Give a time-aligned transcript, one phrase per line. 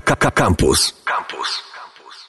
[0.00, 0.94] Campus.
[1.04, 1.62] Campus.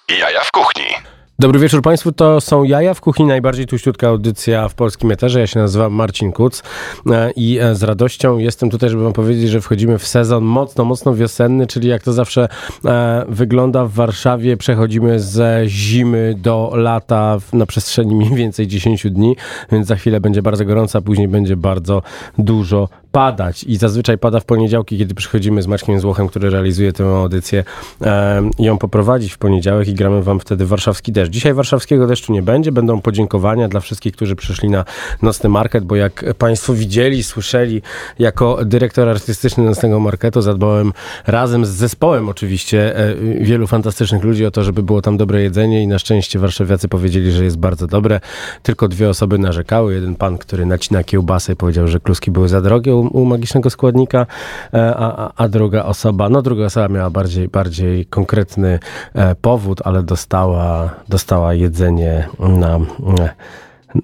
[0.10, 1.10] Jaja w kuchni.
[1.40, 5.40] Dobry wieczór Państwu, to są Jaja w Kuchni, najbardziej tuściutka audycja w polskim eterze.
[5.40, 6.64] Ja się nazywam Marcin Kuc
[7.12, 10.86] e, i e, z radością jestem tutaj, żeby Wam powiedzieć, że wchodzimy w sezon mocno,
[10.86, 12.48] mocno wiosenny, czyli jak to zawsze
[12.86, 19.36] e, wygląda w Warszawie, przechodzimy ze zimy do lata na przestrzeni mniej więcej 10 dni,
[19.72, 22.02] więc za chwilę będzie bardzo gorąco, a później będzie bardzo
[22.38, 27.06] dużo padać i zazwyczaj pada w poniedziałki, kiedy przychodzimy z Maćkiem Złochem, który realizuje tę
[27.06, 27.64] audycję
[28.02, 31.32] e, ją poprowadzić w poniedziałek i gramy wam wtedy warszawski deszcz.
[31.32, 34.86] Dzisiaj warszawskiego deszczu nie będzie, będą podziękowania dla wszystkich, którzy przyszli na
[35.22, 37.82] Nocny Market, bo jak państwo widzieli, słyszeli,
[38.20, 40.94] jako dyrektor artystyczny Nocnego Marketu zadbałem
[41.28, 45.84] razem z zespołem oczywiście e, wielu fantastycznych ludzi o to, żeby było tam dobre jedzenie
[45.84, 48.20] i na szczęście warszawiacy powiedzieli, że jest bardzo dobre.
[48.64, 49.94] Tylko dwie osoby narzekały.
[49.94, 54.26] Jeden pan, który nacina kiełbasę i powiedział, że kluski były za drogie, u, magicznego składnika,
[54.74, 58.80] e, a, a, druga osoba, no druga osoba miała bardziej, bardziej konkretny
[59.14, 62.80] e, powód, ale dostała, dostała jedzenie na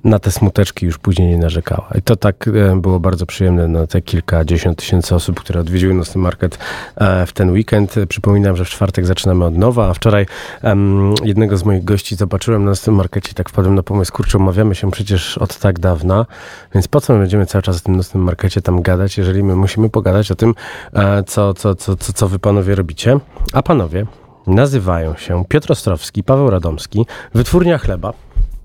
[0.03, 1.89] na te smuteczki już później nie narzekała.
[1.95, 6.21] I to tak e, było bardzo przyjemne na te kilkadziesiąt tysięcy osób, które odwiedziły Nocny
[6.21, 6.57] Market
[6.95, 7.95] e, w ten weekend.
[8.09, 10.25] Przypominam, że w czwartek zaczynamy od nowa, a wczoraj
[10.63, 14.75] um, jednego z moich gości zobaczyłem na Nocnym Markecie tak wpadłem na pomysł, kurczę, omawiamy
[14.75, 16.25] się przecież od tak dawna,
[16.73, 19.55] więc po co my będziemy cały czas w tym Nocnym Markecie tam gadać, jeżeli my
[19.55, 20.55] musimy pogadać o tym,
[20.93, 23.19] e, co, co, co, co, co wy panowie robicie.
[23.53, 24.05] A panowie
[24.47, 28.13] nazywają się Piotr Ostrowski, Paweł Radomski, Wytwórnia Chleba.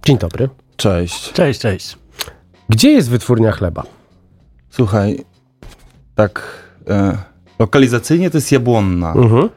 [0.05, 0.49] Dzień dobry.
[0.81, 1.33] Cześć.
[1.33, 1.99] Cześć, cześć.
[2.69, 3.83] Gdzie jest wytwórnia chleba?
[4.71, 5.25] Słuchaj,
[6.15, 6.43] tak
[6.89, 7.19] e,
[7.59, 9.13] lokalizacyjnie to jest Jabłonna.
[9.13, 9.49] Mhm.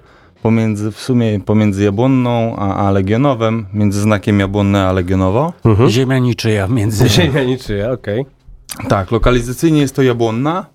[0.42, 5.54] Pomiędzy, w sumie pomiędzy Jabłonną a, a Legionowem, między znakiem Jabłonne a Legionowo.
[5.66, 5.90] Mhm.
[5.90, 7.10] Ziemia niczyja między...
[7.10, 8.22] Ziemia niczyja, okej.
[8.22, 8.90] Okay.
[8.90, 10.66] Tak, lokalizacyjnie jest to Jabłonna.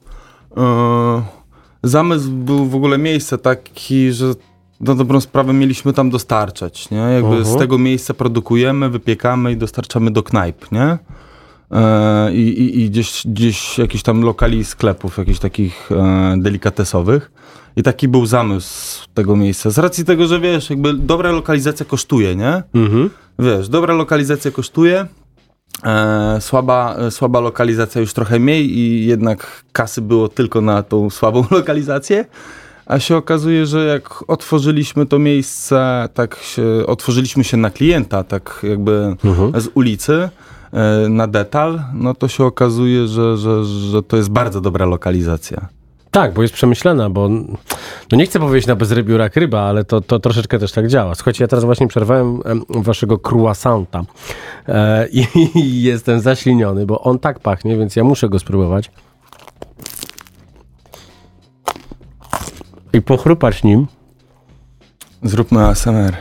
[0.57, 1.23] E,
[1.83, 4.35] zamysł był w ogóle miejsce taki, że
[4.81, 6.99] na dobrą sprawę mieliśmy tam dostarczać, nie?
[6.99, 7.45] Jakby uh -huh.
[7.45, 7.59] z mhm.
[7.59, 10.99] tego miejsca produkujemy, wypiekamy i dostarczamy do knajp, nie?
[11.71, 17.31] E, i, i, gdzieś, gdzieś jakiś tam lokali sklepów, jakichś takich e, delikatesowych.
[17.77, 19.71] I taki był zamysł tego miejsca.
[19.71, 22.63] Z racji tego, że wiesz, jakby dobra lokalizacja kosztuje, nie?
[22.75, 23.09] Uh mhm.
[23.09, 23.11] -huh.
[23.39, 25.07] Wiesz, dobra lokalizacja kosztuje,
[25.85, 31.45] E, słaba, słaba lokalizacja już trochę mniej i jednak kasy było tylko na tą słabą
[31.51, 32.25] lokalizację.
[32.89, 38.61] A się okazuje, że jak otworzyliśmy to miejsce, tak się, otworzyliśmy się na klienta, tak
[38.69, 39.61] jakby mhm.
[39.61, 40.29] z ulicy,
[40.73, 45.69] e, na detal, no to się okazuje, że, że, że to jest bardzo dobra lokalizacja.
[46.11, 47.29] Tak, bo jest przemyślana, bo
[48.13, 51.15] no nie chcę powiedzieć na bezrybiurak ryba, ale to, to troszeczkę też tak działa.
[51.15, 54.03] Słuchajcie, ja teraz właśnie przerwałem waszego croissanta
[54.69, 58.91] e, i, i jestem zaśliniony, bo on tak pachnie, więc ja muszę go spróbować.
[62.93, 63.87] I pochrupać nim.
[65.23, 66.17] Zróbmy ASMR.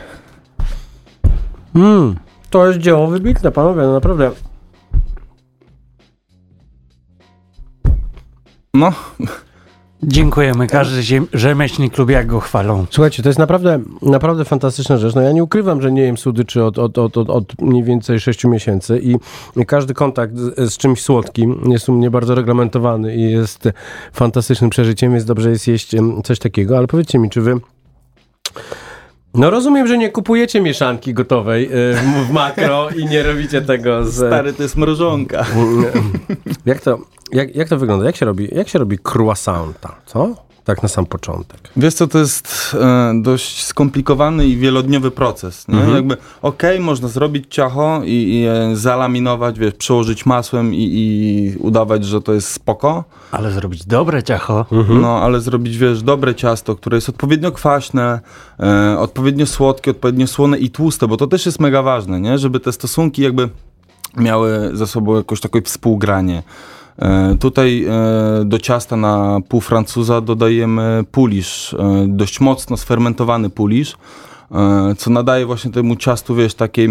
[1.74, 2.16] Mmm,
[2.50, 4.32] to jest dzieło wybitne, panowie, no naprawdę.
[8.74, 8.94] No,
[10.08, 10.68] Dziękujemy.
[10.68, 12.86] Każdy rzemieślnik lubi, jak go chwalą.
[12.90, 15.16] Słuchajcie, to jest naprawdę, naprawdę fantastyczna rzecz.
[15.16, 18.20] No ja nie ukrywam, że nie jem słodyczy od, od, od, od, od mniej więcej
[18.20, 19.16] 6 miesięcy i
[19.66, 23.70] każdy kontakt z, z, czymś słodkim jest u mnie bardzo reglamentowany i jest
[24.14, 26.78] fantastycznym przeżyciem, więc dobrze jest jeść coś takiego.
[26.78, 27.60] Ale powiedzcie mi, czy wy
[29.34, 31.96] no rozumiem, że nie kupujecie mieszanki gotowej y,
[32.28, 34.16] w makro i nie robicie tego z...
[34.16, 35.46] Stary, to jest mrożonka.
[36.66, 37.00] Jak to,
[37.32, 38.06] jak, jak to wygląda?
[38.06, 40.47] Jak się robi, jak się robi croissanta, co?
[40.68, 41.60] Tak na sam początek?
[41.78, 45.68] Wiesz co, to jest e, dość skomplikowany i wielodniowy proces.
[45.68, 45.76] Nie?
[45.76, 45.96] Mhm.
[45.96, 51.58] Jakby okej, okay, można zrobić ciacho i, i je zalaminować, wiesz, przełożyć masłem i, i,
[51.58, 53.04] udawać, że to jest spoko.
[53.32, 54.66] Ale zrobić dobre ciacho.
[54.72, 55.02] Mhm.
[55.02, 58.20] No, ale zrobić, wiesz, dobre ciasto, które jest odpowiednio kwaśne,
[58.60, 62.38] e, odpowiednio słodkie, odpowiednio słone i tłuste, bo to też jest mega ważne, nie?
[62.38, 63.50] Żeby te stosunki jakby
[64.18, 66.44] miały ze sobą jakoś takie współgranie.
[67.00, 73.98] E, tutaj e, do ciasta na pół francuza dodajemy pulisz, e, dość mocno sfermentowany pulisz,
[74.98, 76.90] co nadaje właśnie temu ciastu, wiesz, takiej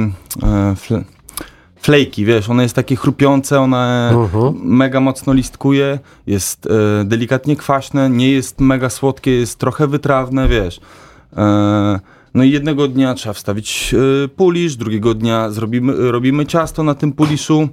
[1.76, 4.42] flejki, wiesz, one jest takie chrupiące, one uh mhm.
[4.44, 4.54] -huh.
[4.64, 6.69] mega mocno listkuje, jest
[7.04, 10.81] delikatnie kwaśne, nie jest mega słodkie, jest trochę wytrawne, wiesz.
[12.34, 13.94] No i jednego dnia trzeba wstawić
[14.36, 17.69] pulisz, drugiego dnia zrobimy, robimy ciasto na tym puliszu,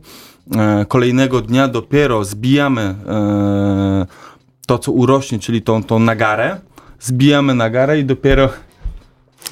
[0.87, 4.05] kolejnego dnia dopiero zbijamy e,
[4.67, 6.59] to, co urośnie, czyli tą, tą nagarę,
[6.99, 8.49] zbijamy nagarę i dopiero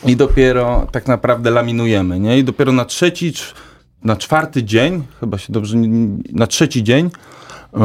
[0.06, 2.40] i dopiero tak naprawdę laminujemy, nie?
[2.40, 3.34] I dopiero na trzeci,
[4.04, 5.78] na czwarty dzień, chyba się dobrze,
[6.32, 7.10] na trzeci dzień
[7.74, 7.82] yy,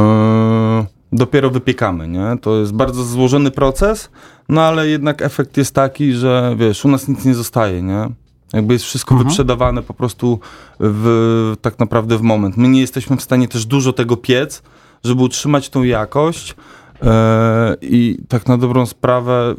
[1.12, 2.36] dopiero wypiekamy, nie?
[2.40, 4.10] To jest bardzo złożony proces,
[4.48, 8.08] no ale jednak efekt jest taki, że wiesz, u nas nic nie zostaje, nie?
[8.52, 9.28] Jakby jest wszystko mhm.
[9.28, 10.40] wyprzedawane po prostu
[10.80, 12.56] w, tak naprawdę w moment.
[12.56, 14.62] My nie jesteśmy w stanie też dużo tego piec,
[15.04, 16.54] żeby utrzymać tą jakość
[17.02, 17.08] yy,
[17.82, 19.54] i tak na dobrą sprawę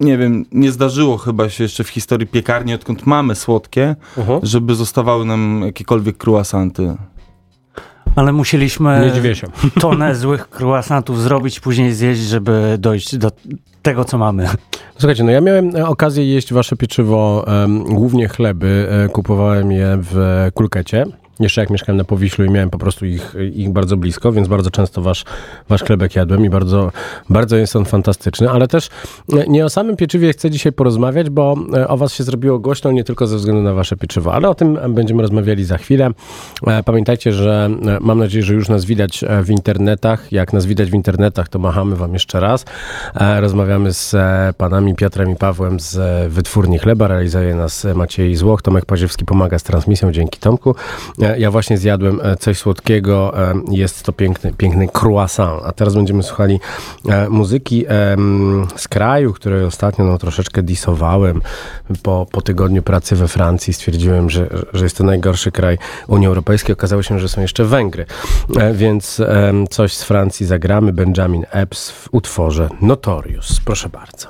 [0.00, 4.40] nie wiem, nie zdarzyło chyba się jeszcze w historii piekarni, odkąd mamy słodkie, uh -huh.
[4.42, 6.96] żeby zostawały nam jakiekolwiek kruasanty.
[8.16, 9.12] Ale musieliśmy
[9.80, 13.30] tonę złych croissantów zrobić, później zjeść, żeby dojść do
[13.82, 14.48] tego, co mamy.
[14.98, 18.88] Słuchajcie, no ja miałem okazję jeść wasze pieczywo, um, głównie chleby.
[19.04, 21.06] E, kupowałem je w kulkecie.
[21.40, 24.70] Jeszcze jak mieszkałem na Powiślu i miałem po prostu ich, ich bardzo blisko, więc bardzo
[24.70, 25.24] często wasz,
[25.68, 26.92] wasz chlebek jadłem i bardzo,
[27.30, 28.88] bardzo jest on fantastyczny, ale też
[29.32, 32.92] e, nie o samym pieczywie chcę dzisiaj porozmawiać, bo e, o was się zrobiło głośno
[32.92, 36.10] nie tylko ze względu na wasze pieczywo, ale o tym będziemy rozmawiali za chwilę.
[36.66, 40.32] E, pamiętajcie, że mam nadzieję, że już nas widać w internetach.
[40.32, 42.64] Jak nas widać w internetach, to machamy wam jeszcze raz.
[43.40, 44.16] Rozmawiamy z
[44.56, 45.98] panami Piotrem i Pawłem z
[46.32, 50.74] Wytwórni Chleba, realizuje nas Maciej Złoch, Tomek Paziewski pomaga z transmisją, dzięki Tomku.
[51.38, 53.38] Ja właśnie zjadłem e, coś słodkiego.
[53.50, 55.62] E, jest to piękny, piękny croissant.
[55.64, 56.60] A teraz będziemy słuchali
[57.08, 57.86] e, muzyki
[58.76, 61.42] z kraju, której ostatnio no, troszeczkę disowałem.
[62.02, 65.78] Po, po tygodniu pracy we Francji stwierdziłem, że, że jest to najgorszy kraj
[66.08, 66.72] Unii Europejskiej.
[66.72, 68.06] Okazało się, że są jeszcze Węgry.
[68.74, 69.22] Więc
[69.70, 70.92] coś z Francji zagramy.
[70.92, 73.60] Benjamin Epps w utworze Notorious.
[73.64, 74.28] Proszę bardzo.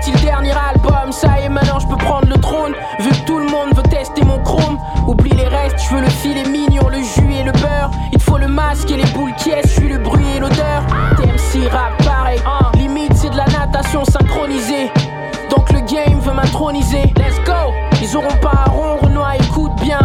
[0.00, 2.72] sorti le dernier album, ça y est maintenant je peux prendre le trône.
[3.00, 6.08] Vu que tout le monde veut tester mon chrome, oublie les restes, je veux le
[6.08, 7.90] filet mignon, le jus et le beurre.
[8.12, 10.40] Il te faut le masque et les boules qui est, je suis le bruit et
[10.40, 10.82] l'odeur.
[11.16, 12.70] TMC rap pareil, hein.
[12.76, 14.90] limite c'est de la natation synchronisée.
[15.50, 17.72] Donc le game veut m'introniser, let's go.
[18.00, 20.00] Ils auront pas un rond, Renoir écoute bien.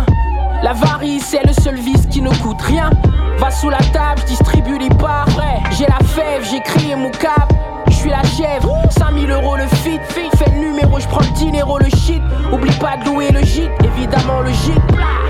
[0.63, 2.89] La varice c'est le seul vice qui ne coûte rien.
[3.38, 5.27] Va sous la table, je distribue les parts.
[5.71, 7.53] J'ai la fève, j'écris mon cap
[8.10, 8.74] la chèvre.
[8.90, 12.22] 5000 euros le fit, fais le numéro, je prends le dinero, le shit.
[12.52, 14.81] Oublie pas de louer le gîte, évidemment le gîte.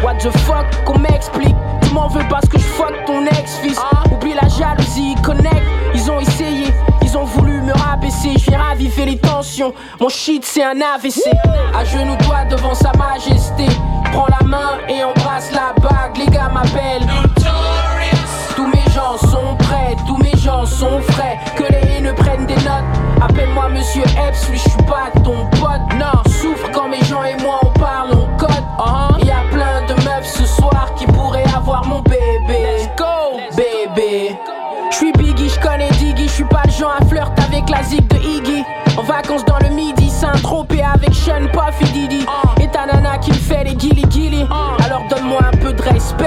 [0.04, 1.56] What the fuck, qu'on m'explique?
[1.82, 3.80] Tu m'en veux parce que je fuck ton ex-fils.
[4.12, 5.62] Oublie la jalousie, connect.
[5.94, 6.68] Ils ont essayé,
[7.02, 8.34] ils ont voulu me rabaisser.
[8.38, 9.74] Je viens raviver les tensions.
[10.00, 11.22] Mon shit, c'est un AVC.
[11.74, 13.66] À genoux, toi devant sa majesté.
[14.12, 16.18] Prends la main et embrasse la bague.
[16.18, 17.08] Les gars m'appellent.
[18.86, 21.38] Mes gens sont prêts, tous mes gens sont frais.
[21.56, 22.84] Que les ne prennent des notes.
[23.22, 25.82] Appelle-moi Monsieur Epps, lui je suis pas ton pote.
[25.98, 28.50] Non, souffre quand mes gens et moi on parle, on code.
[29.20, 32.20] Il y a plein de meufs ce soir qui pourraient avoir mon bébé.
[32.48, 34.38] Let's go, bébé.
[34.92, 37.84] Je suis Biggie, je connais Diggy, je suis pas le genre à flirt avec la
[37.84, 38.64] zig de Iggy.
[38.98, 42.26] En vacances dans le midi, Saint-Tropez avec Sean, Puff et Didi.
[45.10, 46.26] Donne-moi un peu de respect.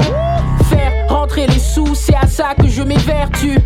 [0.69, 3.59] Faire rentrer les sous, c'est à ça que je m'évertue.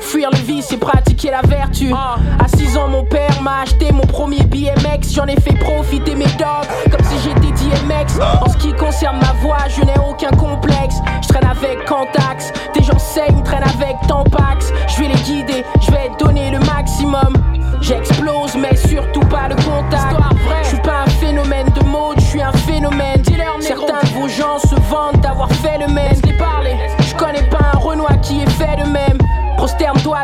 [0.00, 1.92] Fuir le vice et pratiquer la vertu.
[1.92, 5.12] À 6 ans, mon père m'a acheté mon premier BMX.
[5.12, 8.20] J'en ai fait profiter mes dogs comme si j'étais DMX.
[8.42, 10.96] En ce qui concerne ma voix, je n'ai aucun complexe.
[11.22, 14.72] Je traîne avec Cantax, des gens saignent, traînent avec Tampax.
[14.88, 17.32] Je vais les guider, je vais donner le maximum.
[17.80, 20.35] J'explose, mais surtout pas le contact.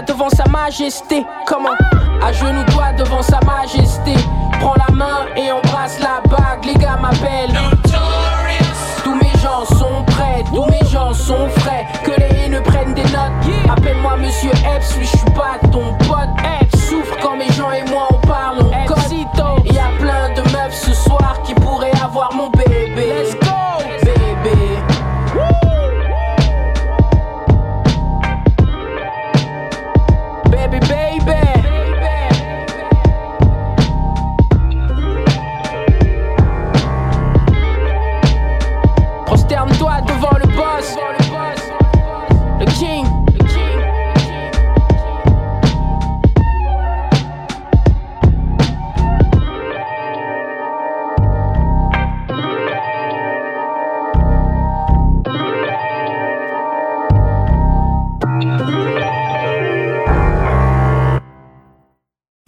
[0.07, 1.25] Devant sa majesté.
[1.47, 1.77] Comment
[2.23, 2.65] À genoux
[2.97, 4.15] devant sa majesté.
[4.61, 6.65] Prends la main et embrasse la bague.
[6.65, 7.59] Les gars m'appellent.
[9.05, 11.87] Tous mes gens sont prêts, tous mes gens sont frais.
[12.05, 13.71] Que les ne prennent des notes.
[13.71, 16.31] Appelle-moi Monsieur Epps, lui je suis pas ton pote.
[16.61, 17.52] Epps souffre quand mes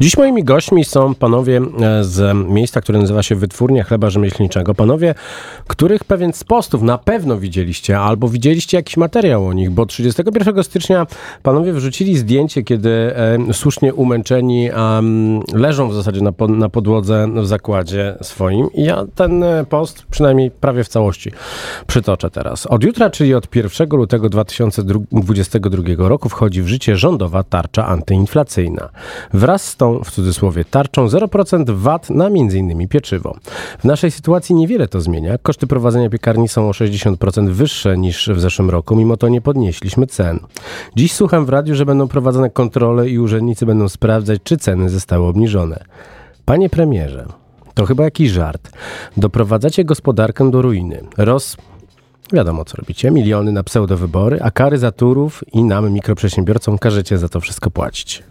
[0.00, 4.74] Dziś moimi gośćmi są panowie e, z miejsca, które nazywa się Wytwórnia Chleba Rzemieślniczego.
[4.74, 5.14] Panowie,
[5.66, 10.64] których pewien z postów na pewno widzieliście, albo widzieliście jakiś materiał o nich, bo 31
[10.64, 11.06] stycznia
[11.42, 14.70] panowie wrzucili zdjęcie, kiedy e, słusznie umęczeni
[15.52, 18.72] leżą w zasadzie na, na podłodze w zakładzie swoim.
[18.74, 21.32] I ja ten e, post przynajmniej prawie w całości
[21.86, 22.66] przytoczę teraz.
[22.66, 28.88] Od jutra, czyli od 1 lutego 2022 roku wchodzi w życie rządowa tarcza antyinflacyjna.
[29.32, 32.88] Wraz z tą, w cudzysłowie, tarczą 0% VAT na m.in.
[32.88, 33.36] pieczywo.
[33.78, 35.38] W naszej sytuacji niewiele to zmienia.
[35.38, 40.06] Koszty prowadzenia piekarni są o 60% wyższe niż w zeszłym roku, mimo to nie podnieśliśmy
[40.06, 40.40] cen.
[40.96, 45.26] Dziś słucham w radiu, że będą prowadzone kontrole i urzędnicy będą sprawdzać, czy ceny zostały
[45.26, 45.84] obniżone.
[46.44, 47.26] Panie premierze,
[47.74, 48.70] to chyba jakiś żart.
[49.16, 51.00] Doprowadzacie gospodarkę do ruiny.
[51.18, 51.56] Roz
[52.32, 53.10] Wiadomo, co robicie.
[53.10, 58.22] Miliony na pseudowybory, a kary za turów i nam, mikroprzedsiębiorcom, każecie za to wszystko płacić.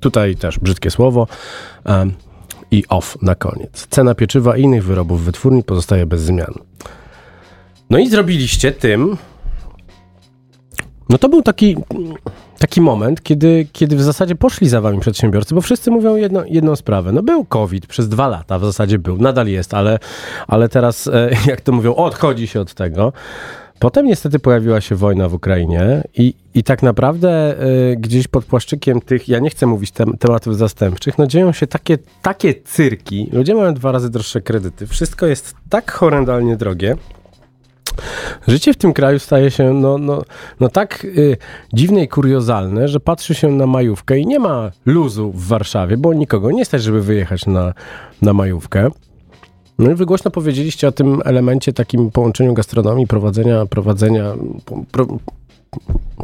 [0.00, 1.26] Tutaj też brzydkie słowo.
[1.86, 2.12] Um,
[2.70, 3.86] I off na koniec.
[3.90, 6.54] Cena pieczywa i innych wyrobów wytwórni pozostaje bez zmian.
[7.90, 9.16] No i zrobiliście tym.
[11.08, 11.76] No to był taki,
[12.58, 16.76] taki moment, kiedy, kiedy w zasadzie poszli za wami przedsiębiorcy, bo wszyscy mówią jedno, jedną
[16.76, 17.12] sprawę.
[17.12, 19.98] No był COVID przez dwa lata, w zasadzie był, nadal jest, ale,
[20.46, 23.12] ale teraz, e, jak to mówią, odchodzi się od tego.
[23.78, 27.56] Potem niestety pojawiła się wojna w Ukrainie i, i tak naprawdę
[27.92, 31.66] y, gdzieś pod płaszczykiem tych, ja nie chcę mówić tem, tematów zastępczych, no dzieją się
[31.66, 33.28] takie, takie cyrki.
[33.32, 34.86] Ludzie mają dwa razy droższe kredyty.
[34.86, 36.96] Wszystko jest tak horrendalnie drogie.
[38.48, 40.22] Życie w tym kraju staje się no, no,
[40.60, 41.36] no tak y,
[41.72, 46.14] dziwne i kuriozalne, że patrzy się na majówkę i nie ma luzu w Warszawie, bo
[46.14, 47.74] nikogo nie stać, żeby wyjechać na,
[48.22, 48.90] na majówkę.
[49.78, 54.34] No i wy głośno powiedzieliście o tym elemencie, takim połączeniu gastronomii, prowadzenia, prowadzenia,
[54.92, 55.06] pro,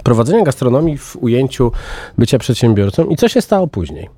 [0.03, 1.73] prowadzenia gastronomii w ujęciu
[2.19, 3.05] bycia przedsiębiorcą.
[3.05, 4.09] I co się stało później?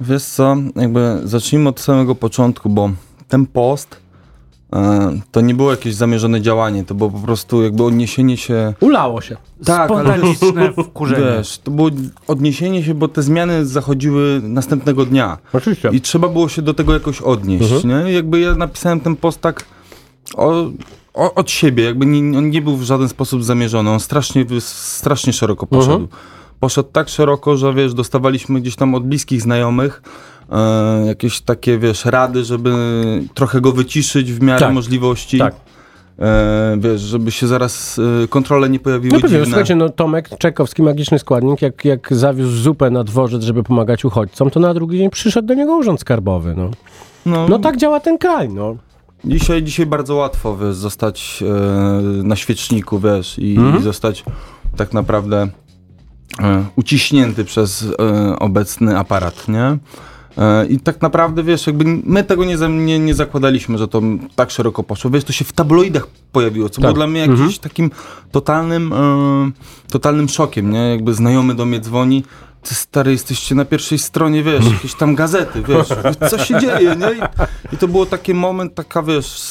[0.00, 2.90] Wiesz co, jakby zacznijmy od samego początku, bo
[3.28, 4.03] ten post
[5.32, 8.74] to nie było jakieś zamierzone działanie, to było po prostu jakby odniesienie się...
[8.80, 9.36] Ulało się.
[9.64, 11.36] Tak, Spontaniczne wkurzenie.
[11.36, 11.90] Wiesz, to było
[12.26, 15.38] odniesienie się, bo te zmiany zachodziły następnego dnia.
[15.52, 15.88] Oczywiście.
[15.92, 18.06] I trzeba było się do tego jakoś odnieść, mhm.
[18.06, 18.12] nie?
[18.12, 19.64] Jakby ja napisałem ten post tak
[20.36, 20.70] o,
[21.14, 25.32] o, od siebie, jakby nie, on nie był w żaden sposób zamierzony, on strasznie, strasznie
[25.32, 25.94] szeroko poszedł.
[25.94, 26.08] Mhm.
[26.64, 30.02] Poszedł tak szeroko, że wiesz, dostawaliśmy gdzieś tam od bliskich znajomych,
[30.52, 32.72] e, jakieś takie, wiesz, rady, żeby
[33.34, 35.38] trochę go wyciszyć w miarę tak, możliwości.
[35.38, 35.54] Tak.
[36.18, 40.82] E, wiesz, żeby się zaraz e, kontrole nie pojawiły No pewnie, słuchajcie, no Tomek Czekowski,
[40.82, 45.10] magiczny składnik, jak, jak zawiózł zupę na dworzec, żeby pomagać uchodźcom, to na drugi dzień
[45.10, 46.70] przyszedł do niego urząd skarbowy, no.
[47.26, 48.76] No, no tak działa ten kraj, no.
[49.24, 53.80] Dzisiaj, dzisiaj bardzo łatwo, wiesz, zostać e, na świeczniku, wiesz, i, -hmm.
[53.80, 54.24] i zostać
[54.76, 55.48] tak naprawdę
[56.76, 59.78] uciśnięty przez e, obecny aparat, nie?
[60.38, 64.02] E, I tak naprawdę, wiesz, jakby my tego nie, nie, nie zakładaliśmy, że to
[64.34, 65.10] tak szeroko poszło.
[65.10, 66.82] Wiesz, to się w tabloidach pojawiło, co tak.
[66.82, 67.58] było dla mnie jakimś mhm.
[67.58, 67.90] takim
[68.30, 69.50] totalnym, e,
[69.90, 70.90] totalnym szokiem, nie?
[70.90, 72.24] Jakby znajomy do mnie dzwoni,
[72.62, 75.88] ty stary, jesteście na pierwszej stronie, wiesz, jakieś tam gazety, wiesz,
[76.30, 77.12] co się dzieje, nie?
[77.12, 77.20] I,
[77.74, 79.42] i to było taki moment, taka, wiesz,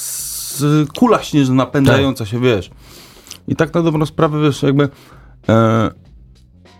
[0.98, 2.32] kula śnieżna napędzająca tak.
[2.32, 2.72] się, wiesz.
[3.48, 4.90] I tak na dobrą sprawę, wiesz, jakby...
[5.50, 6.03] E,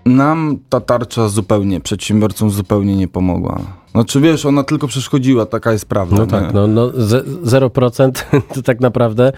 [0.06, 3.62] nam ta tarcza zupełnie, przedsiębiorcom zupełnie nie pomogła.
[3.92, 6.16] Znaczy wiesz, ona tylko przeszkodziła, taka jest prawda.
[6.16, 8.12] No tak, no, no 0%
[8.56, 9.32] to tak naprawdę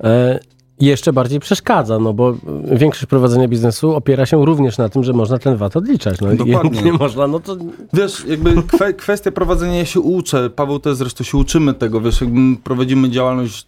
[0.00, 0.40] e,
[0.80, 2.34] jeszcze bardziej przeszkadza, no bo
[2.72, 6.20] większość prowadzenia biznesu opiera się również na tym, że można ten VAT odliczać.
[6.20, 6.82] No Dokładnie.
[6.82, 7.56] nie można, no to...
[7.92, 12.20] Wiesz, jakby kwe, kwestia prowadzenia, ja się uczę, Paweł też zresztą się uczymy tego, wiesz,
[12.20, 13.66] jakby prowadzimy działalność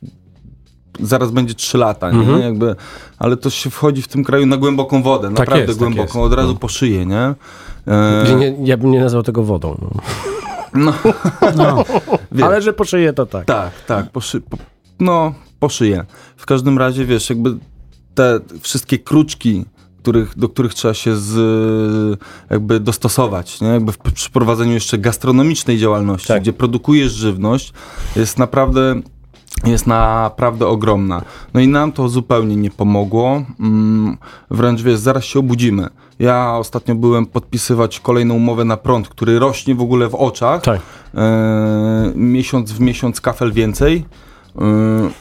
[1.03, 2.19] zaraz będzie 3 lata, nie?
[2.19, 2.41] Mhm.
[2.41, 2.77] Jakby,
[3.19, 6.13] ale to się wchodzi w tym kraju na głęboką wodę, tak naprawdę jest, tak głęboką,
[6.13, 6.59] tak od razu no.
[6.59, 7.35] po szyję, nie?
[7.87, 8.37] E...
[8.39, 8.57] nie?
[8.65, 9.77] Ja bym nie nazwał tego wodą.
[9.81, 9.91] No.
[10.75, 10.93] No.
[11.57, 11.85] no.
[12.47, 13.45] Ale że po szyję to tak.
[13.45, 14.41] Tak, tak, po, szy...
[14.41, 14.57] po...
[15.01, 16.05] no, po szyję.
[16.37, 17.57] W każdym razie, wiesz, jakby
[18.15, 19.65] te wszystkie kruczki,
[20.03, 23.69] których, do których trzeba się z, jakby dostosować, nie?
[23.69, 26.43] Jakby w, przy prowadzeniu jeszcze gastronomicznej działalności, tak.
[26.43, 27.73] gdzie produkujesz żywność,
[28.17, 29.01] jest naprawdę
[29.65, 31.23] jest naprawdę ogromna.
[31.55, 33.43] No i nam to zupełnie nie pomogło.
[33.61, 34.17] Mm,
[34.51, 35.89] wręcz wiesz, zaraz się obudzimy.
[36.19, 40.63] Ja ostatnio byłem podpisywać kolejną umowę na prąd, który rośnie w ogóle w oczach.
[40.63, 40.81] Tak.
[41.15, 44.05] E, miesiąc w miesiąc kafel więcej.
[44.59, 44.63] E,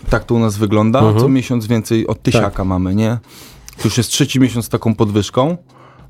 [0.10, 1.00] tak to u nas wygląda.
[1.00, 1.19] Mhm.
[1.19, 2.65] Co miesiąc więcej od tysiaka tak.
[2.65, 3.17] mamy, nie?
[3.77, 5.58] To już jest trzeci miesiąc taką podwyżką.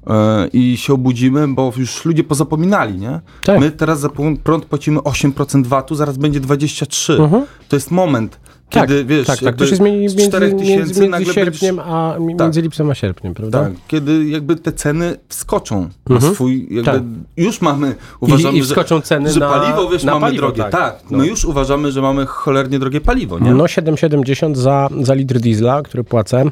[0.09, 3.19] E, i się obudzimy, bo już ludzie pozapominali, nie?
[3.43, 3.59] Tak.
[3.59, 4.09] My teraz za
[4.43, 7.23] prąd płacimy 8% VAT-u, zaraz będzie 23%.
[7.23, 7.45] Mhm.
[7.69, 8.39] To jest moment.
[8.69, 11.93] Kiedy, tak, wiesz, tak, tak, to się zmieni między, 4 między, między sierpniem będziesz...
[11.93, 12.63] a między tak.
[12.63, 13.63] lipcem a sierpniem, prawda?
[13.63, 15.89] Tak, kiedy jakby te ceny wskoczą mhm.
[16.09, 17.01] na swój, jakby tak.
[17.37, 20.41] już mamy, uważamy, I, i wskoczą że, ceny że na, paliwo, wiesz, na mamy paliwo,
[20.41, 20.61] drogie.
[20.61, 21.17] Tak, tak no.
[21.17, 23.53] my już uważamy, że mamy cholernie drogie paliwo, nie?
[23.53, 26.45] No 7,70 za, za litr diesla, który płacę.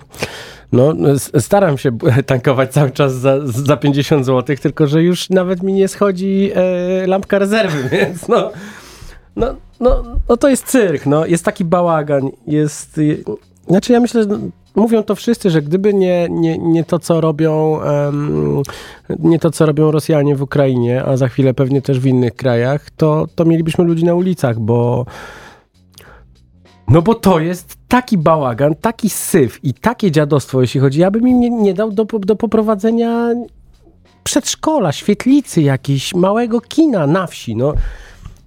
[0.72, 0.94] No,
[1.40, 5.88] staram się tankować cały czas za, za 50 zł, tylko że już nawet mi nie
[5.88, 8.52] schodzi e, lampka rezerwy, więc no,
[9.36, 13.00] no, no, no to jest cyrk, no, jest taki bałagan, jest...
[13.68, 14.26] Znaczy ja myślę,
[14.76, 18.64] mówią to wszyscy, że gdyby nie, nie, nie to, co robią um,
[19.20, 22.90] nie to, co robią Rosjanie w Ukrainie, a za chwilę pewnie też w innych krajach,
[22.90, 25.06] to, to mielibyśmy ludzi na ulicach, bo
[26.88, 31.00] no bo to jest taki bałagan, taki syf i takie dziadostwo, jeśli chodzi.
[31.00, 33.34] Ja bym im nie, nie dał do, do poprowadzenia
[34.24, 37.56] przedszkola, świetlicy jakiejś, małego kina na wsi.
[37.56, 37.74] No,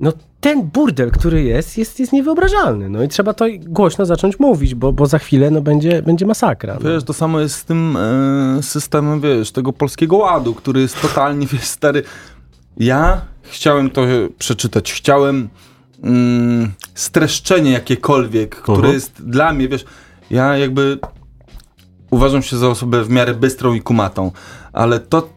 [0.00, 2.90] no ten burdel, który jest, jest, jest niewyobrażalny.
[2.90, 6.78] No i trzeba to głośno zacząć mówić, bo, bo za chwilę no, będzie, będzie masakra.
[6.82, 6.90] No.
[6.90, 11.47] Wiesz, to samo jest z tym e, systemem, wiesz, tego polskiego ładu, który jest totalnie,
[11.47, 12.02] wiesz, stary.
[12.76, 14.02] Ja chciałem to
[14.38, 15.49] przeczytać, chciałem
[16.02, 18.92] mm, streszczenie jakiekolwiek, które uh -huh.
[18.92, 19.85] jest dla mnie, wiesz,
[20.30, 20.99] ja jakby
[22.11, 24.33] uważam się za osobę w miarę bystrą i kumatą,
[24.73, 25.28] ale to,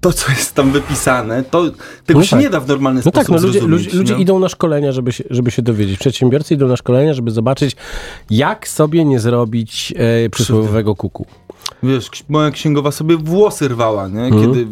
[0.00, 1.64] to co jest tam wypisane, to
[2.06, 2.40] tego no się tak.
[2.40, 5.12] nie da w normalny no sposób tak, no ludzie, ludzie, ludzie idą na szkolenia, żeby
[5.12, 5.98] się, żeby się dowiedzieć.
[5.98, 7.76] Przedsiębiorcy idą na szkolenia, żeby zobaczyć,
[8.30, 11.26] jak sobie nie zrobić e, przysłowiowego kuku.
[11.82, 14.24] Wiesz, moja księgowa sobie włosy rwała, nie?
[14.24, 14.42] Mhm.
[14.42, 14.66] Kiedy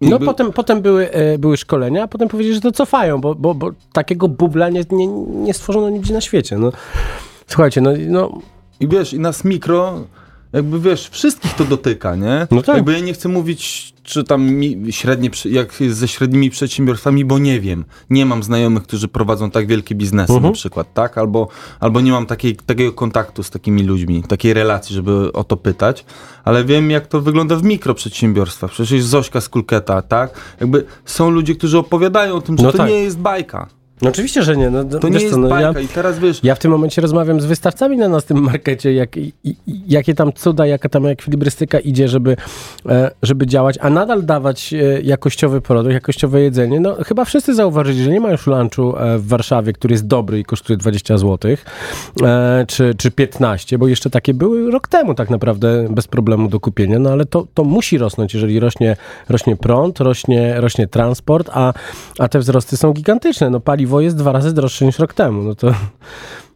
[0.00, 3.54] no potem, potem były, e, były szkolenia, a potem powiedzieli, że to cofają, bo, bo,
[3.54, 6.58] bo takiego bubla nie, nie, nie stworzono nigdzie na świecie.
[6.58, 6.72] No,
[7.46, 8.38] słuchajcie, no, no...
[8.80, 10.00] I wiesz, i nas mikro,
[10.52, 12.46] jakby wiesz, wszystkich to dotyka, nie?
[12.50, 12.76] No tak.
[12.76, 17.84] Jakby ja nie chcę mówić czy tam średnie, jak ze średnimi przedsiębiorstwami, bo nie wiem.
[18.10, 20.42] Nie mam znajomych, którzy prowadzą tak wielkie biznesy uh-huh.
[20.42, 21.18] na przykład, tak?
[21.18, 21.48] Albo,
[21.80, 26.04] albo nie mam takiej, takiego kontaktu z takimi ludźmi, takiej relacji, żeby o to pytać,
[26.44, 28.70] ale wiem, jak to wygląda w mikroprzedsiębiorstwach.
[28.70, 30.56] Przecież jest Zośka z Kulketa, tak?
[30.60, 32.88] Jakby są ludzie, którzy opowiadają o tym, że no to tak.
[32.88, 33.79] nie jest bajka.
[34.02, 34.70] No oczywiście, że nie.
[34.70, 36.40] No, to nie jest co, no, ja, i teraz wiesz...
[36.42, 39.32] Ja w tym momencie rozmawiam z wystawcami na nas tym markecie, jak, i,
[39.66, 42.36] jakie tam cuda, jaka tam ekwilibrystyka idzie, żeby,
[42.88, 46.80] e, żeby działać, a nadal dawać e, jakościowy produkt, jakościowe jedzenie.
[46.80, 50.38] No chyba wszyscy zauważyli, że nie ma już lunchu e, w Warszawie, który jest dobry
[50.38, 51.56] i kosztuje 20 zł,
[52.66, 56.98] czy, czy 15, bo jeszcze takie były rok temu tak naprawdę bez problemu do kupienia,
[56.98, 58.96] no ale to, to musi rosnąć, jeżeli rośnie,
[59.28, 61.72] rośnie prąd, rośnie, rośnie transport, a,
[62.18, 63.50] a te wzrosty są gigantyczne.
[63.50, 65.42] No paliwo paliwo jest dwa razy droższe niż rok temu.
[65.42, 65.74] No to...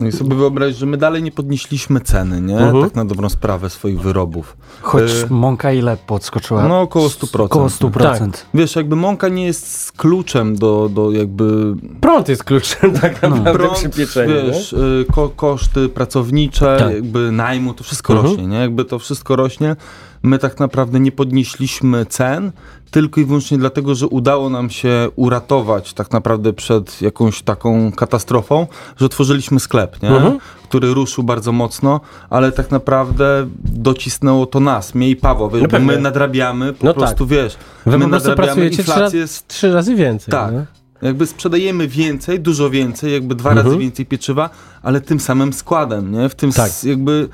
[0.01, 2.55] No i sobie wyobraź, że my dalej nie podnieśliśmy ceny, nie?
[2.55, 2.77] Uh mhm.
[2.77, 2.85] -huh.
[2.85, 4.57] Tak na dobrą sprawę swoich wyrobów.
[4.83, 6.69] Choć y mąka ile podskoczyła?
[6.69, 7.43] No około 100%.
[7.43, 8.31] Około 100%.
[8.31, 8.47] Tak.
[8.55, 11.75] Wiesz, jakby mąka nie jest kluczem do, do jakby...
[12.01, 13.29] Prąd jest kluczem tak no.
[13.29, 13.59] naprawdę no.
[13.59, 16.95] Prąd, wiesz, y, ko koszty pracownicze, tak.
[16.95, 18.35] jakby najmu, to wszystko uh mhm.
[18.35, 18.37] -huh.
[18.37, 18.59] rośnie, nie?
[18.59, 19.77] Jakby to wszystko rośnie.
[20.23, 22.53] My tak naprawdę nie podnieśliśmy cen,
[22.95, 28.67] tylko i wyłącznie dlatego, że udało nam się uratować tak naprawdę przed jakąś taką katastrofą,
[28.97, 30.09] że otworzyliśmy sklep, nie?
[30.09, 30.39] Mhm.
[30.63, 35.69] który ruszył bardzo mocno, ale tak naprawdę docisnęło to nas, mnie i Paweł, wiesz, no
[35.69, 37.29] bo my nadrabiamy, po no prostu tak.
[37.29, 39.49] wiesz, Wy my nadrabiamy, inflacja jest...
[39.49, 40.33] Trzy razy więcej.
[40.33, 40.53] Tak.
[40.53, 40.67] Nie?
[41.03, 43.67] Jakby sprzedajemy więcej, dużo więcej, jakby dwa mhm.
[43.67, 44.51] razy więcej pieczywa,
[44.83, 46.29] ale tym samym składem, nie?
[46.29, 46.85] W tym tak.
[46.85, 47.29] jakby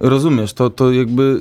[0.00, 1.40] Rozumiesz, to, to jakby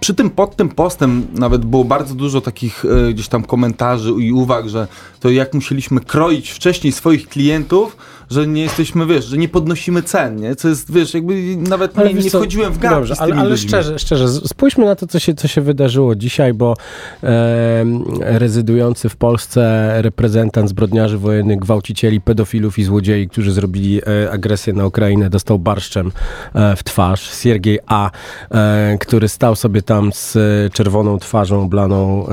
[0.00, 4.32] przy tym, pod tym postem nawet było bardzo dużo takich e, gdzieś tam komentarzy i
[4.32, 4.88] uwag, że
[5.20, 7.96] to jak musieliśmy kroić wcześniej swoich klientów,
[8.30, 10.56] że nie jesteśmy, wiesz, że nie podnosimy cen, nie?
[10.56, 14.84] Co jest, wiesz, jakby nawet nie, nie wchodziłem w Dobrze, ale, ale szczerze, szczerze, spójrzmy
[14.84, 16.76] na to, co się, co się wydarzyło dzisiaj, bo
[17.22, 17.84] e,
[18.20, 24.86] rezydujący w Polsce reprezentant zbrodniarzy wojennych, gwałcicieli, pedofilów i złodziei, którzy zrobili e, agresję na
[24.86, 26.12] Ukrainę, dostał barszczem
[26.54, 27.42] e, w twarz.
[27.42, 28.10] Siergiej A.,
[28.50, 30.38] e, który stał sobie tam z
[30.72, 32.26] czerwoną twarzą, blaną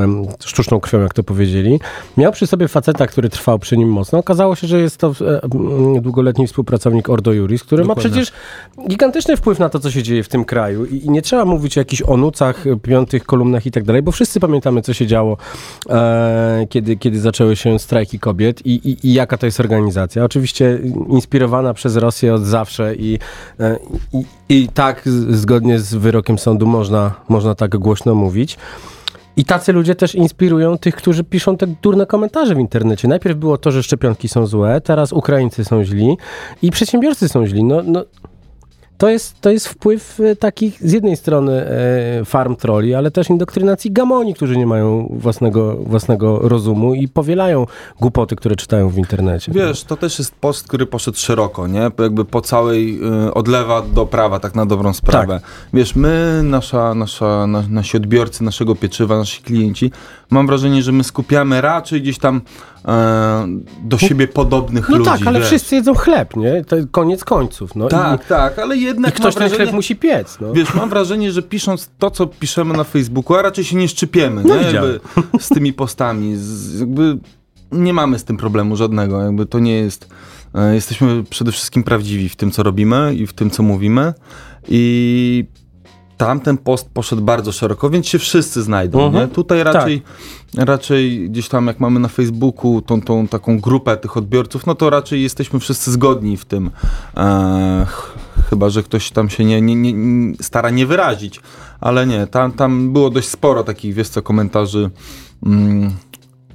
[0.45, 1.79] sztuczną krwią, jak to powiedzieli.
[2.17, 4.19] Miał przy sobie faceta, który trwał przy nim mocno.
[4.19, 5.41] Okazało się, że jest to e,
[6.01, 8.09] długoletni współpracownik Ordo Juris, który Dokładnie.
[8.09, 8.31] ma przecież
[8.89, 10.85] gigantyczny wpływ na to, co się dzieje w tym kraju.
[10.85, 14.39] I, i nie trzeba mówić o jakichś onucach, piątych kolumnach i tak dalej, bo wszyscy
[14.39, 15.37] pamiętamy, co się działo,
[15.89, 20.25] e, kiedy, kiedy zaczęły się strajki kobiet i, i, i, jaka to jest organizacja.
[20.25, 23.19] Oczywiście inspirowana przez Rosję od zawsze i,
[23.59, 23.79] e,
[24.13, 28.57] i, i tak, zgodnie z wyrokiem sądu, można, można tak głośno mówić.
[29.37, 33.07] I tacy ludzie też inspirują tych, którzy piszą te durne komentarze w internecie.
[33.07, 36.17] Najpierw było to, że szczepionki są złe, teraz Ukraińcy są źli
[36.61, 37.63] i przedsiębiorcy są źli.
[37.63, 38.05] No, no,
[39.01, 43.29] to jest, to jest wpływ e, takich z jednej strony e, farm troli, ale też
[43.29, 47.65] indoktrynacji gamoni, którzy nie mają własnego, własnego rozumu i powielają
[47.99, 49.51] głupoty, które czytają w internecie.
[49.51, 51.91] Wiesz, to też jest post, który poszedł szeroko, nie?
[51.99, 55.39] Jakby po całej, y, od lewa do prawa, tak na dobrą sprawę.
[55.39, 55.49] Tak.
[55.73, 59.91] Wiesz, my, nasza, nasza, na, nasi odbiorcy naszego pieczywa, nasi klienci,
[60.29, 62.41] mam wrażenie, że my skupiamy raczej gdzieś tam
[62.80, 62.80] e,
[63.83, 65.09] do siebie podobnych no ludzi.
[65.09, 65.47] No tak, ale wiesz.
[65.47, 66.65] wszyscy jedzą chleb, nie?
[66.65, 67.75] To koniec końców.
[67.75, 67.87] No.
[67.87, 70.37] Tak, I, tak, ale jednak I ktoś wrażenie, ten chleb musi piec.
[70.41, 70.53] No.
[70.53, 74.43] Wiesz, mam wrażenie, że pisząc to, co piszemy na Facebooku, a raczej się nie szczypiemy,
[74.43, 74.61] no nie?
[74.61, 74.99] Jakby
[75.39, 76.37] z tymi postami.
[76.37, 77.17] Z, jakby
[77.71, 79.21] nie mamy z tym problemu żadnego.
[79.21, 80.07] Jakby to nie jest...
[80.55, 84.13] E, jesteśmy przede wszystkim prawdziwi w tym, co robimy i w tym, co mówimy.
[84.67, 85.45] I
[86.25, 88.97] tamten post poszedł bardzo szeroko, więc się wszyscy znajdą.
[88.97, 89.07] Uh -huh.
[89.07, 89.29] Mhm.
[89.29, 90.01] Tutaj raczej,
[90.55, 90.65] tak.
[90.65, 94.89] raczej gdzieś tam, jak mamy na Facebooku tą, tą taką grupę tych odbiorców, no to
[94.89, 96.71] raczej jesteśmy wszyscy zgodni w tym.
[97.17, 97.85] E,
[98.49, 101.41] chyba, że ktoś tam się nie, nie, nie, stara nie wyrazić.
[101.79, 104.89] Ale nie, tam, tam było dość sporo takich, wiesz co, komentarzy.
[105.45, 105.91] Mm,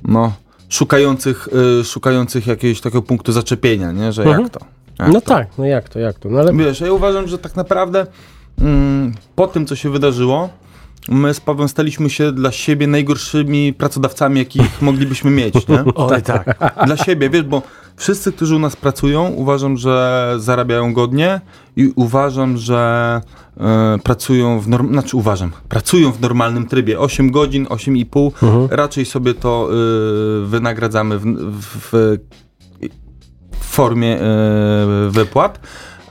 [0.05, 0.33] no
[0.68, 1.48] szukających,
[1.81, 4.12] y, szukających jakiegoś takiego punktu zaczepienia, nie?
[4.12, 4.42] że mhm.
[4.42, 4.61] jak to?
[4.98, 5.26] Jak no to?
[5.26, 6.29] tak, no jak to, jak to?
[6.29, 6.52] No ale...
[6.52, 8.07] Wiesz, ja uważam, że tak naprawdę
[9.35, 10.49] po tym, co się wydarzyło,
[11.09, 15.85] my z Pawłem staliśmy się dla siebie najgorszymi pracodawcami, jakich moglibyśmy mieć, nie?
[15.95, 16.59] Oj, tak.
[16.87, 17.62] Dla siebie, wiesz, bo
[17.97, 21.40] wszyscy, którzy u nas pracują, uważam, że zarabiają godnie
[21.77, 23.21] i uważam, że
[23.61, 24.88] e, pracują w norm...
[24.92, 28.69] znaczy uważam, pracują w normalnym trybie 8 godzin, 8,5, mhm.
[28.71, 31.25] raczej sobie to e, wynagradzamy w,
[31.61, 32.19] w,
[33.61, 34.27] w formie e,
[35.11, 35.61] wypłat.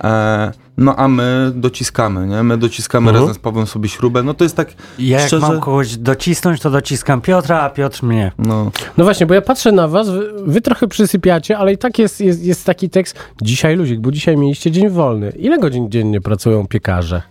[0.04, 2.44] E, no a my dociskamy, nie?
[2.44, 3.24] My dociskamy mhm.
[3.24, 4.24] razem z Pawłem sobie śrubę.
[4.24, 5.36] No to jest tak Ja szczerze...
[5.36, 8.32] jak mam kogoś docisnąć, to dociskam Piotra, a Piotr mnie.
[8.38, 12.00] No, no właśnie, bo ja patrzę na was, wy, wy trochę przysypiacie, ale i tak
[12.00, 15.30] jest, jest, jest taki tekst, dzisiaj luzik, bo dzisiaj mieliście dzień wolny.
[15.30, 17.22] Ile godzin dziennie pracują piekarze?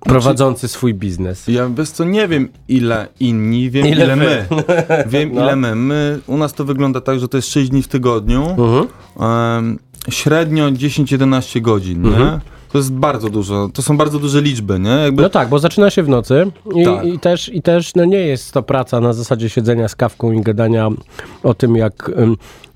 [0.00, 1.48] Prowadzący swój biznes.
[1.48, 4.46] Ja wiesz co, nie wiem ile inni, wiem ile, ile my.
[5.06, 5.42] wiem no.
[5.42, 5.74] ile my.
[5.74, 6.20] my.
[6.26, 8.42] U nas to wygląda tak, że to jest 6 dni w tygodniu.
[8.42, 8.86] Uh -huh.
[9.16, 9.78] um,
[10.10, 12.10] średnio 10-11 godzin, -huh.
[12.10, 12.16] nie?
[12.16, 12.40] Mhm.
[12.72, 14.90] To jest bardzo dużo, to są bardzo duże liczby, nie?
[14.90, 15.22] Jakby...
[15.22, 17.04] No tak, bo zaczyna się w nocy i, tak.
[17.04, 20.40] i, też, i też no nie jest to praca na zasadzie siedzenia z kawką i
[20.40, 20.88] gadania
[21.42, 22.10] o tym, jak,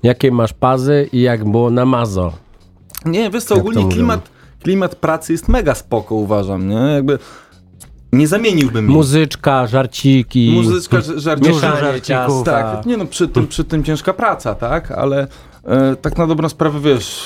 [0.03, 2.33] jakie masz pazy i jak było na mazo.
[3.05, 4.29] Nie, wiesz co, ogólnie klimat,
[4.63, 6.75] klimat pracy jest mega spoko, uważam, nie?
[6.75, 7.19] Jakby
[8.13, 10.51] nie zamieniłbym Muzyczka, żarciki.
[10.53, 11.49] Muzyczka, żarciki.
[11.49, 12.01] Mieszanie
[12.45, 14.91] Tak, nie no, przy tym, przy tym ciężka praca, tak?
[14.91, 15.27] Ale
[16.01, 17.25] tak na dobrą sprawę, wiesz,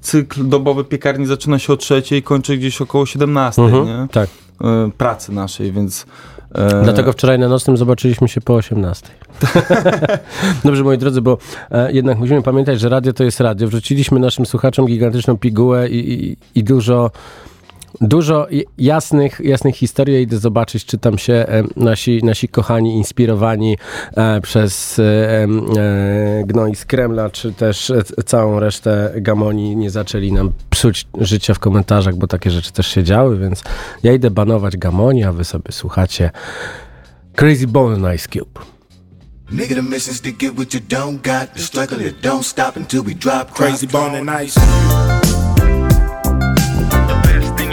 [0.00, 4.08] cykl dobowy piekarni zaczyna się o trzeciej i kończy gdzieś około 17, mhm, nie?
[4.12, 4.28] Tak.
[4.64, 6.06] E, pracy naszej, więc...
[6.54, 9.08] E, Dlatego wczoraj na nocnym zobaczyliśmy się po 18.
[10.64, 11.38] Dobrze, moi drodzy, bo
[11.70, 13.68] e, jednak musimy pamiętać, że radio to jest radio.
[13.68, 17.10] Wrzuciliśmy naszym słuchaczom gigantyczną pigułę i, i, i dużo
[18.00, 18.46] Dużo
[18.78, 20.22] jasnych, jasnych historii.
[20.22, 23.76] Idę zobaczyć, czy tam się e, nasi, nasi kochani, inspirowani
[24.16, 25.46] e, przez e,
[26.44, 27.92] gnoi z Kremla, czy też
[28.26, 33.04] całą resztę gamonii nie zaczęli nam psuć życia w komentarzach, bo takie rzeczy też się
[33.04, 33.62] działy, więc
[34.02, 36.30] ja idę banować gamoni, a wy sobie słuchacie
[37.36, 38.60] Crazy Bone Ice Cube.
[39.52, 41.54] Nigga, the mission's to get what you don't got.
[41.54, 43.52] The struggle it don't stop until we drop.
[43.52, 44.60] Crazy bone and ice.
[47.58, 47.69] We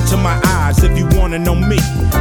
[0.00, 0.49] into my
[1.30, 1.76] wanna know me.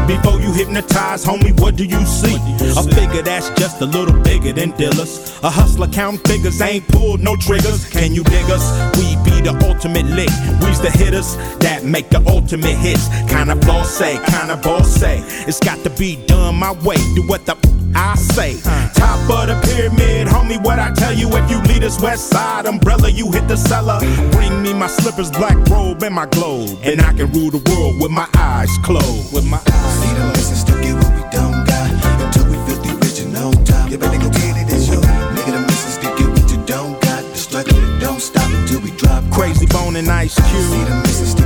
[0.05, 2.35] Before you hypnotize, homie, what do you see?
[2.77, 5.41] A figure that's just a little bigger than Dillas.
[5.43, 7.89] A hustler count figures, ain't pulled no triggers.
[7.89, 8.65] Can you dig us?
[8.97, 10.29] We be the ultimate lick.
[10.61, 13.07] We's the hitters that make the ultimate hits.
[13.27, 15.23] Kinda boss say, kinda boss say.
[15.47, 16.97] It's got to be done my way.
[17.15, 17.55] Do what the
[17.95, 18.55] I say.
[18.93, 21.27] Top of the pyramid, homie, what I tell you.
[21.35, 23.99] If you lead us west side umbrella, you hit the cellar.
[24.31, 26.77] Bring me my slippers, black robe, and my globe.
[26.83, 28.98] And I can rule the world with my eyes closed.
[29.31, 31.89] With my eyes See the lessons to get what we don't got.
[32.23, 33.89] Until we feel the original top.
[33.91, 35.51] You better go get it, it's your nigga.
[35.55, 37.23] The message to get what you don't got.
[37.23, 39.23] The struggle don't stop until we drop.
[39.31, 40.69] Crazy bone and ice cube.
[40.71, 41.38] See the message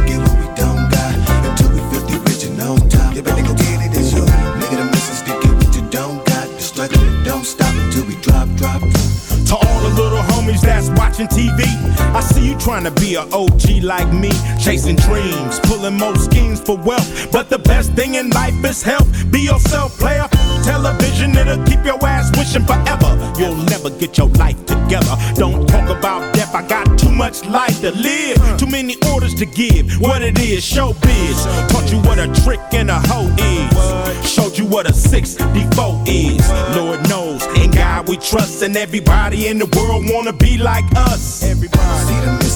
[12.63, 17.29] trying to be an OG like me, chasing dreams, pulling more schemes for wealth.
[17.31, 19.07] But the best thing in life is health.
[19.31, 20.27] Be yourself, player.
[20.63, 23.11] Television, it'll keep your ass wishing forever.
[23.37, 25.15] You'll never get your life together.
[25.35, 28.37] Don't talk about death, I got too much life to live.
[28.57, 29.99] Too many orders to give.
[29.99, 31.69] What it is, showbiz.
[31.69, 34.31] Taught you what a trick and a hoe is.
[34.31, 36.49] Showed you what a 6D4 is.
[36.77, 41.43] Lord knows, in God we trust, and everybody in the world wanna be like us.
[41.43, 42.52] Everybody.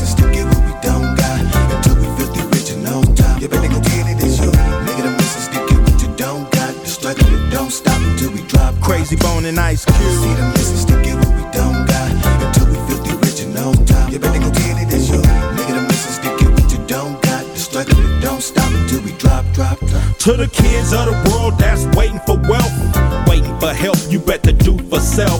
[3.47, 4.07] Original time.
[4.07, 4.51] You better it, it's you.
[4.51, 6.73] Nigga, the missus to get what you don't got.
[6.75, 8.79] The struggle, it don't stop until we drop.
[8.81, 9.97] Crazy bone and ice cube.
[9.97, 12.11] See the missus to get what we don't got.
[12.43, 14.11] Until we feel the original time.
[14.11, 15.21] You better go get it, it's you.
[15.21, 17.43] Nigga, the missus to get what you don't got.
[17.45, 20.17] The struggle, it don't stop until we drop, drop, drop.
[20.17, 22.75] To the kids of the world that's waiting for wealth,
[23.27, 25.39] waiting for help, you better do for self.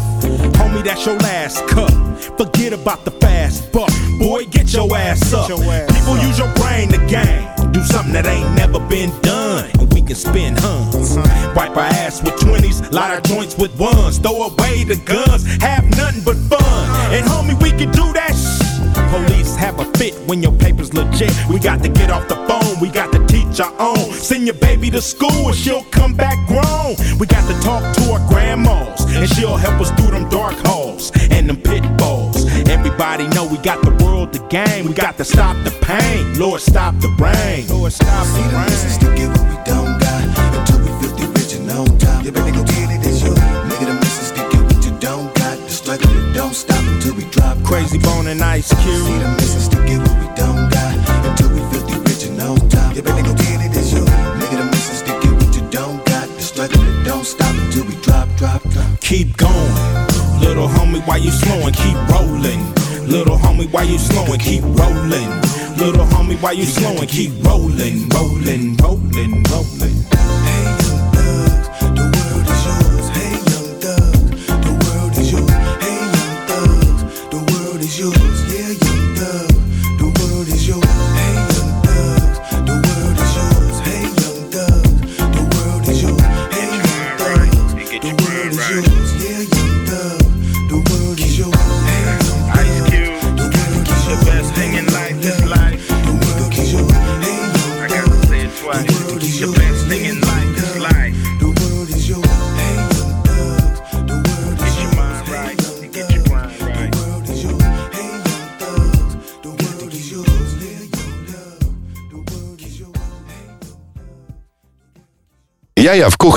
[0.57, 1.91] Homie, that's your last cup.
[2.37, 3.91] Forget about the fast buck.
[4.19, 5.47] Boy, get your ass up.
[5.47, 7.56] People use your brain to gain.
[7.77, 9.69] Do something that ain't never been done.
[9.77, 11.15] And we can spin huns.
[11.55, 14.17] Wipe our ass with 20s, light our joints with ones.
[14.17, 17.13] Throw away the guns, have nothing but fun.
[17.13, 18.67] And homie, we can do that shit.
[19.13, 21.31] Police have a fit when your paper's legit.
[21.53, 24.11] We got to get off the phone, we got to teach our own.
[24.11, 26.95] Send your baby to school and she'll come back grown.
[27.19, 31.11] We got to talk to our grandmas and she'll help us through them dark halls
[31.29, 32.45] and them pitfalls.
[32.67, 34.85] Everybody know we got the world to gain.
[34.87, 36.39] We got to stop the pain.
[36.39, 37.67] Lord, stop the rain.
[37.67, 39.11] Lord, stop See the the missus rain.
[39.11, 40.23] to get what we don't got.
[40.57, 42.25] Until we feel the original time.
[42.25, 43.33] You better go get it, it's you.
[43.69, 45.55] Nigga, the missus to get what you don't got.
[45.67, 47.55] The struggle, it don't stop until we drop.
[47.63, 50.95] Crazy bone and ice See the missus to get what we don't got
[51.29, 52.95] until we feel the original time.
[52.95, 54.03] You better go get it, it's you.
[54.39, 56.27] Nigga, the missus to get what you don't got.
[56.37, 58.89] The struggle it don't stop until we drop, drop, drop.
[59.01, 59.73] Keep going.
[60.41, 61.73] Little homie, why you slowing?
[61.73, 62.76] Keep rolling.
[63.07, 64.37] Little homie, why you slowing?
[64.37, 65.29] Keep rolling.
[65.77, 67.07] Little homie, why you slowing?
[67.07, 69.96] Keep rolling, rolling, rolling, rolling.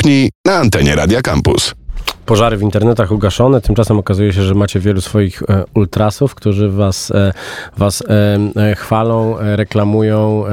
[0.01, 1.75] Kuchni na antenie Radia Campus.
[2.31, 7.11] Pożary w internetach ugaszone, tymczasem okazuje się, że macie wielu swoich e, ultrasów, którzy was,
[7.11, 7.33] e,
[7.77, 8.03] was
[8.57, 10.45] e, chwalą, reklamują.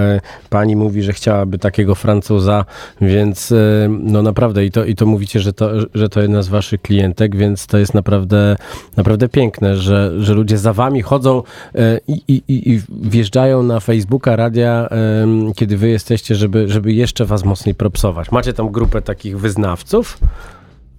[0.50, 2.66] Pani mówi, że chciałaby takiego Francuza,
[3.02, 3.54] więc
[3.90, 7.36] no naprawdę i to, i to mówicie, że to, że to jedna z waszych klientek,
[7.36, 8.56] więc to jest naprawdę,
[8.98, 11.44] naprawdę piękne, że, że ludzie za wami chodzą
[12.08, 14.90] i, i, i wjeżdżają na Facebooka, radia,
[15.56, 18.32] kiedy wy jesteście, żeby, żeby jeszcze was mocniej propsować.
[18.32, 20.20] Macie tam grupę takich wyznawców?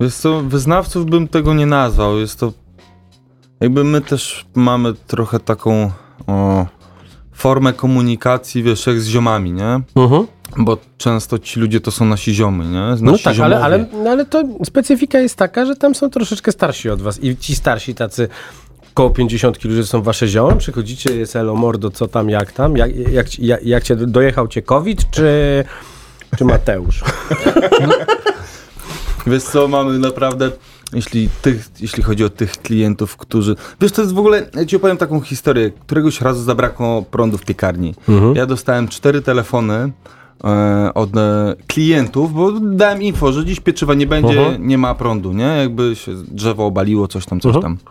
[0.00, 2.18] Wiesz co, wyznawców bym tego nie nazwał.
[2.18, 2.52] Jest to.
[3.60, 5.90] Jakby my też mamy trochę taką
[6.26, 6.66] o,
[7.32, 9.80] formę komunikacji, wiesz, jak z ziomami, nie?
[9.96, 10.26] Mhm.
[10.56, 12.80] Bo często ci ludzie to są nasi ziomy, nie?
[12.80, 13.60] Nasi No tak, ale, ziomowie.
[13.64, 17.36] ale, no ale to specyfika jest taka, że tam są troszeczkę starsi od was i
[17.36, 18.28] ci starsi tacy
[18.94, 22.96] koło 50 ludzie są wasze zioła, przychodzicie, jest elo mordo, co tam, jak tam, jak,
[22.96, 25.64] jak, jak, jak cię dojechał cię COVID, czy,
[26.38, 27.04] czy Mateusz?
[29.28, 30.50] Wiesz co, mamy naprawdę,
[30.92, 33.56] jeśli, tych, jeśli chodzi o tych klientów, którzy...
[33.80, 35.70] Wiesz, to jest w ogóle, ja ci opowiem taką historię.
[35.70, 37.94] Któregoś razu zabrakło prądu w piekarni.
[38.34, 39.92] Ja dostałem cztery telefony
[40.44, 44.68] e, od e, klientów, bo dałem info, że dziś pieczywa nie będzie, Mhm.
[44.68, 45.44] nie ma prądu, nie?
[45.44, 47.62] Jakby się drzewo obaliło, coś tam, coś Mhm.
[47.76, 47.90] tam.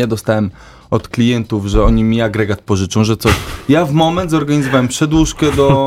[0.00, 0.50] Ja dostałem
[0.90, 3.32] od klientów, że oni mi agregat pożyczą, że coś.
[3.68, 5.86] Ja w moment zorganizowałem przedłużkę do,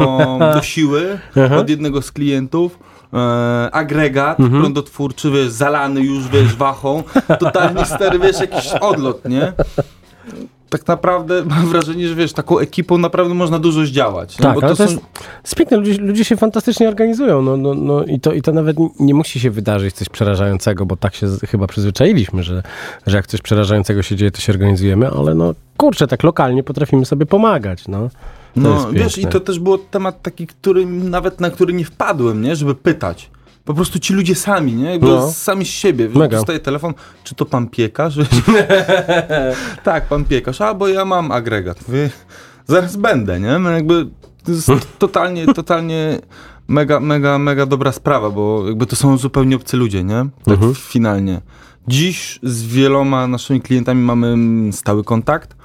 [0.56, 1.20] do siły
[1.60, 2.80] od jednego z klientów.
[3.14, 7.04] E, agregat prądotwórczy, wiesz, zalany już, wiesz, wachą.
[7.40, 9.54] Totalnie stary, wiesz, jakiś odlot, nie?
[10.70, 14.40] Tak naprawdę mam wrażenie, że wiesz, taką ekipą naprawdę można dużo zdziałać.
[14.40, 14.44] nie?
[14.44, 14.84] Tak, Bo to to są...
[14.84, 18.78] jest, piękne, ludzie, ludzie się fantastycznie organizują, no, no, no i, to, i to nawet
[19.00, 22.64] nie musi się wydarzyć coś przerażającego, bo tak się chyba przyzwyczailiśmy, że,
[23.08, 27.06] że jak coś przerażającego się dzieje, to się organizujemy, ale no kurczę, tak lokalnie potrafimy
[27.06, 28.10] sobie pomagać, no.
[28.56, 32.56] No, wiesz, i to też było temat taki, który nawet na który nie wpadłem, nie,
[32.56, 33.30] żeby pytać.
[33.66, 34.92] Po prostu ci ludzie sami, nie?
[34.92, 35.32] Jakby No.
[35.32, 36.10] sami z siebie.
[36.16, 36.38] Mega.
[36.38, 38.16] Dostaję telefon, czy to pan piekarz?
[39.84, 41.88] tak, pan piekarz, a bo ja mam agregat.
[41.88, 42.10] Mówię,
[42.68, 43.60] zaraz będę, nie?
[43.60, 44.08] No jakby
[45.00, 46.20] totalnie, totalnie
[46.68, 50.26] mega, mega, mega dobra sprawa, bo jakby to są zupełnie obcy ludzie, nie?
[50.46, 51.42] Tak finalnie.
[51.88, 54.38] Dziś z wieloma naszymi klientami mamy
[54.74, 55.56] stały kontakt.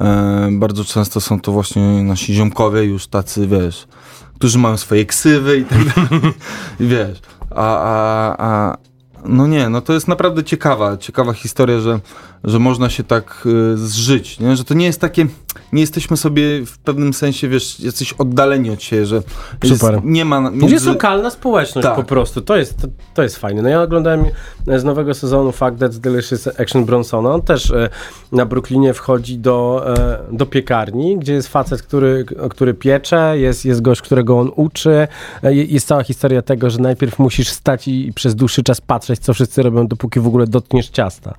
[0.00, 3.86] E, bardzo często są to właśnie nasi ziomkowie już tacy, wiesz,
[4.34, 6.34] którzy mają swoje ksywy i tak dalej.
[6.80, 8.76] Wiesz, a, a, a
[9.24, 12.00] no nie, no to jest naprawdę ciekawa, ciekawa historia, że,
[12.46, 14.56] że można się tak y, zżyć, nie?
[14.56, 15.26] że to nie jest takie,
[15.72, 19.22] nie jesteśmy sobie w pewnym sensie, wiesz, jacyś oddaleni od siebie, że
[19.62, 20.50] jest, nie ma...
[20.50, 20.74] Między...
[20.74, 21.96] Jest lokalna społeczność Tak.
[21.96, 22.40] po prostu.
[22.40, 23.62] To jest, to, to jest fajne.
[23.62, 24.24] No ja oglądałem
[24.66, 27.34] z nowego sezonu Fact That's Delicious Action Bronsona.
[27.34, 27.88] On też e,
[28.32, 33.82] na Brooklynie wchodzi do, e, do piekarni, gdzie jest facet, który, który piecze, jest, jest
[33.82, 35.08] gość, którego on uczy.
[35.42, 39.20] E, jest cała historia tego, że najpierw musisz stać i, i przez dłuższy czas patrzeć,
[39.20, 41.34] co wszyscy robią, dopóki w ogóle dotkniesz ciasta.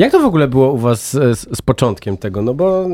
[0.00, 2.42] Jak to w ogóle było u was z, z, z początkiem tego?
[2.42, 2.86] No bo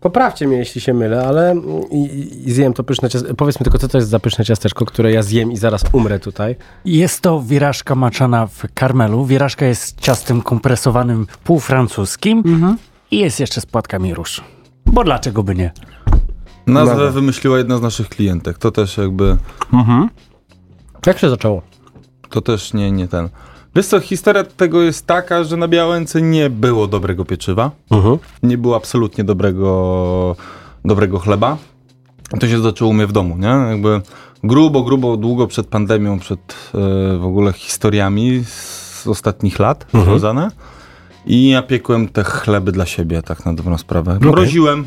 [0.00, 2.04] poprawcie mnie, jeśli się mylę, ale mm, i,
[2.46, 3.36] i- zjem to pyszne ciasteczko.
[3.36, 6.18] Powiedz mi tylko, co to jest za pyszne ciasteczko, które ja zjem i zaraz umrę
[6.18, 6.56] tutaj.
[6.84, 9.24] Jest to wirażka maczana w karmelu.
[9.24, 12.44] Wirażka jest ciastem kompresowanym półfrancuskim
[13.10, 14.40] i jest jeszcze z płatkami róż.
[14.86, 15.72] Bo dlaczego by nie?
[16.66, 17.10] Nazwę Dobra.
[17.10, 19.36] wymyśliła jedna z naszych klientek, to też jakby,
[21.06, 21.62] Jak się zaczęło?
[22.30, 23.28] to też nie, nie ten.
[23.76, 27.70] Wiesz co, historia tego jest taka, że na Białęce nie było dobrego pieczywa.
[27.90, 28.18] Mhm.
[28.42, 30.36] nie było absolutnie dobrego,
[30.84, 31.56] dobrego chleba.
[32.40, 33.48] To się zaczęło u mnie w domu, nie?
[33.48, 34.00] Jakby
[34.44, 40.50] grubo, grubo, długo przed pandemią, przed e, w ogóle historiami z ostatnich lat związane.
[41.26, 44.18] I ja piekłem te chleby dla siebie, tak na dobrą sprawę.
[44.20, 44.86] Mroziłem,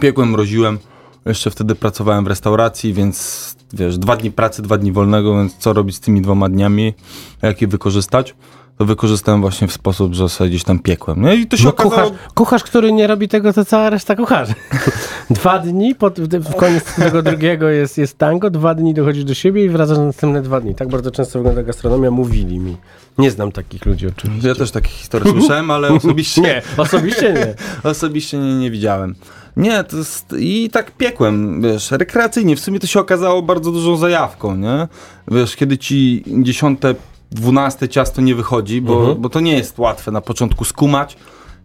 [0.00, 0.78] piekłem, mroziłem.
[1.26, 5.72] Jeszcze wtedy pracowałem w restauracji, więc wiesz, dwa dni pracy, dwa dni wolnego, więc co
[5.72, 6.94] robić z tymi dwoma dniami,
[7.42, 8.34] jak je wykorzystać?
[8.78, 11.20] To wykorzystałem właśnie w sposób, że sobie gdzieś tam piekłem.
[11.22, 12.10] No i to się No okazało...
[12.10, 14.54] kucharz, kucharz, który nie robi tego, to cała reszta kucharzy.
[15.30, 16.10] dwa dni, po,
[16.40, 20.04] w koniec tego drugiego jest, jest tango, dwa dni dochodzisz do siebie i wracasz na
[20.04, 20.74] następne dwa dni.
[20.74, 22.76] Tak bardzo często wygląda gastronomia, mówili mi.
[23.18, 24.48] Nie znam takich ludzi oczywiście.
[24.48, 27.54] Ja też takie historie słyszałem, ale osobiście Nie, osobiście nie.
[27.90, 29.14] Osobiście nie, nie widziałem.
[29.56, 30.34] Nie, to jest...
[30.38, 32.56] I tak piekłem, wiesz, rekreacyjnie.
[32.56, 34.88] W sumie to się okazało bardzo dużą zajawką, nie?
[35.28, 36.94] Wiesz, kiedy ci dziesiąte,
[37.30, 41.16] dwunaste ciasto nie wychodzi, bo, bo to nie jest łatwe na początku skumać,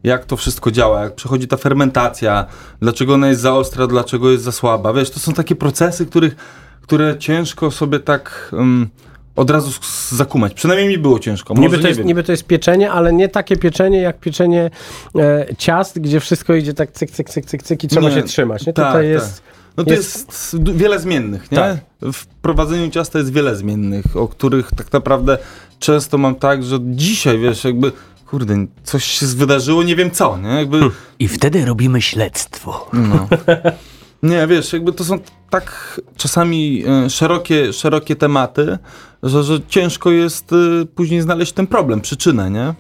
[0.03, 2.45] jak to wszystko działa, jak przechodzi ta fermentacja,
[2.81, 4.93] dlaczego ona jest za ostra, dlaczego jest za słaba.
[4.93, 6.35] Wiesz, to są takie procesy, których,
[6.81, 8.49] które ciężko sobie tak...
[8.53, 8.89] Um,
[9.35, 9.71] od razu
[10.11, 10.53] zakumać.
[10.53, 11.53] Przynajmniej mi było ciężko.
[11.53, 14.71] Może Niby to, nie jest, niby to jest pieczenie, ale nie takie pieczenie jak pieczenie
[15.15, 18.15] e, ciast, gdzie wszystko idzie tak cyk, cyk, cyk, cyk, cyk i trzeba Nie.
[18.15, 18.65] się trzymać.
[18.65, 18.73] Nie?
[18.73, 19.11] Tak, Tutaj tak.
[19.11, 19.41] jest...
[19.77, 21.57] No to jest- jest, wiele zmiennych, nie?
[21.57, 21.77] Tak.
[22.13, 25.37] W prowadzeniu ciasta jest wiele zmiennych, o których tak naprawdę
[25.79, 27.91] często mam tak, że dzisiaj, wiesz, jakby,
[28.27, 30.49] kurde, coś się wydarzyło, nie wiem co, nie?
[30.49, 30.79] Jakby,
[31.19, 32.89] I wtedy robimy śledztwo.
[32.93, 33.27] no.
[34.23, 38.77] Nie, wiesz, jakby to są tak czasami e, szerokie, szerokie tematy,
[39.23, 42.73] że, że ciężko jest e, później znaleźć ten problem, przyczynę, nie?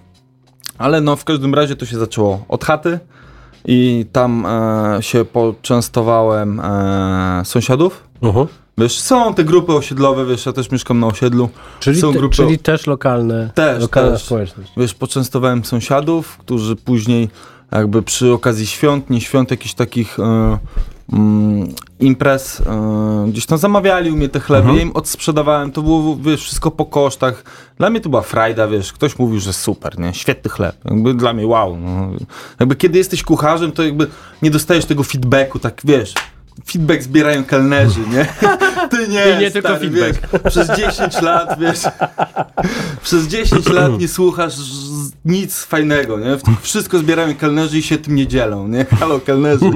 [0.77, 2.99] Ale no, w każdym razie to się zaczęło od chaty
[3.65, 8.03] i tam e, się poczęstowałem e, sąsiadów.
[8.21, 8.47] Mhm.
[8.77, 11.49] Wiesz, są te grupy osiedlowe, wiesz, ja też mieszkam na osiedlu.
[11.79, 14.23] Czyli, są te, grupy, czyli też lokalne, Też, lokalna też.
[14.23, 14.71] społeczność.
[14.77, 17.29] wiesz, poczęstowałem sąsiadów, którzy później
[17.71, 20.57] jakby przy okazji świąt, nie świąt, jakichś takich e,
[21.99, 26.43] imprez, e, gdzieś tam zamawiali u mnie te chleby, ja im odsprzedawałem, to było, wiesz,
[26.43, 27.43] wszystko po kosztach.
[27.77, 30.75] Dla mnie to była frajda, wiesz, ktoś mówił, że super, nie, świetny chleb.
[30.85, 32.09] Jakby dla mnie wow, no.
[32.59, 34.07] Jakby kiedy jesteś kucharzem, to jakby
[34.41, 36.13] nie dostajesz tego feedbacku, tak, wiesz,
[36.65, 38.25] feedback zbierają kelnerzy, nie?
[38.91, 40.31] Ty nie, I nie tylko stary, feedback.
[40.31, 41.79] Wiesz, przez 10 lat, wiesz,
[43.03, 44.53] przez 10 lat nie słuchasz
[45.25, 46.37] nic fajnego, nie?
[46.61, 48.85] Wszystko zbierają kelnerzy i się tym nie dzielą, nie?
[48.85, 49.71] Halo, kelnerzy.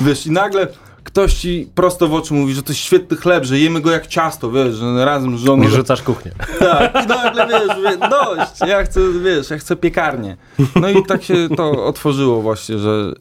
[0.00, 0.68] Wiesz, i nagle
[1.04, 4.06] ktoś ci prosto w oczy mówi, że to jest świetny chleb, że jemy go jak
[4.06, 5.62] ciasto, wiesz, że razem z żoną...
[5.62, 6.32] Nie rzucasz kuchnię.
[6.58, 10.36] Tak, i nagle wiesz, mówię, dość, ja chcę, wiesz, ja chcę piekarnię.
[10.80, 13.12] No i tak się to otworzyło właśnie, że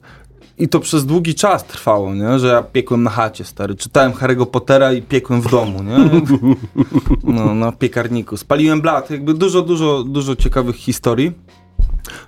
[0.57, 2.39] i to przez długi czas trwało, nie?
[2.39, 3.75] że ja piekłem na chacie, stary.
[3.75, 5.97] Czytałem Harry'ego Pottera i piekłem w domu, nie?
[7.23, 8.38] No, na piekarniku.
[8.38, 11.31] Spaliłem blat, jakby dużo, dużo, dużo ciekawych historii.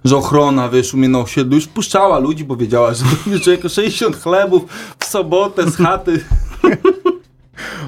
[0.06, 3.70] Że ochrona, wiesz, u mnie na osiedlu już puszczała ludzi, bo wiedziała, że będzie człowieku
[3.70, 4.64] 60 chlebów
[5.00, 6.20] w sobotę z chaty.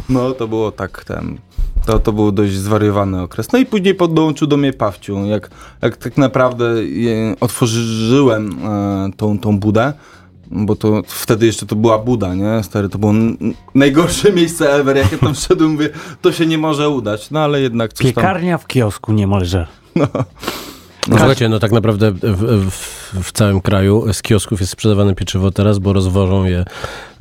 [0.10, 1.38] No, to było tak, ten,
[1.86, 3.52] to, to był dość zwariowany okres.
[3.52, 5.26] No i później podłączył do mnie Pawciu.
[5.26, 5.50] Jak,
[5.82, 9.94] jak tak naprawdę je, otworzyłem e, tą, tą budę,
[10.52, 12.64] bo to wtedy jeszcze to była Buda, nie?
[12.64, 13.14] Stary, to było
[13.76, 14.98] najgorsze miejsce ever.
[14.98, 15.90] Jak ja tam wszedłem, mówię,
[16.22, 17.32] to się nie może udać.
[17.32, 18.24] No ale jednak coś tam...
[18.24, 19.68] Piekarnia w kiosku niemalże.
[19.96, 20.08] No,
[21.10, 25.80] słuchajcie, no tak naprawdę w, w, w całym kraju z kiosków jest sprzedawane pieczywo teraz,
[25.80, 26.66] bo rozwożą je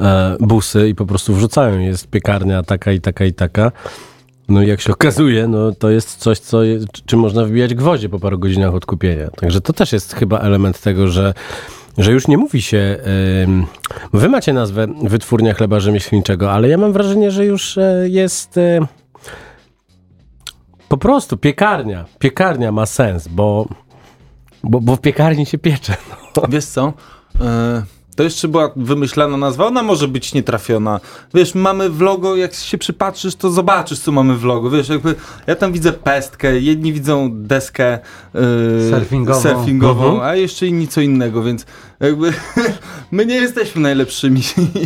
[0.00, 1.78] e, busy i po prostu wrzucają.
[1.78, 3.72] Jest piekarnia taka i taka i taka.
[4.48, 6.60] No i jak się okazuje, no to jest coś, co
[7.06, 9.30] czym można wbijać gwoździe po paru godzinach odkupienia.
[9.30, 11.34] Także to też jest chyba element tego, że
[11.98, 12.96] że już nie mówi się.
[14.12, 18.58] wy macie nazwę wytwórnia chleba rzemieślniczego, ale ja mam wrażenie, że już e, jest.
[18.58, 18.97] e,
[20.88, 22.04] po prostu piekarnia.
[22.18, 23.66] Piekarnia ma sens, bo,
[24.64, 25.96] bo, bo w piekarni się piecze.
[26.36, 26.42] No.
[26.48, 26.92] Wiesz co?
[27.40, 27.82] E,
[28.16, 31.00] to jeszcze była wymyślana nazwa, ona może być nietrafiona.
[31.34, 34.70] Wiesz, mamy w logo, jak się przypatrzysz, to zobaczysz, co mamy w logo.
[34.70, 35.14] Wiesz, jakby
[35.46, 38.00] ja tam widzę pestkę, jedni widzą deskę e,
[38.90, 39.40] Surfingową.
[39.40, 40.30] surfingową Mhm.
[40.30, 41.66] a jeszcze inni co innego, więc
[42.00, 42.32] jakby
[43.12, 44.40] my nie jesteśmy najlepszymi.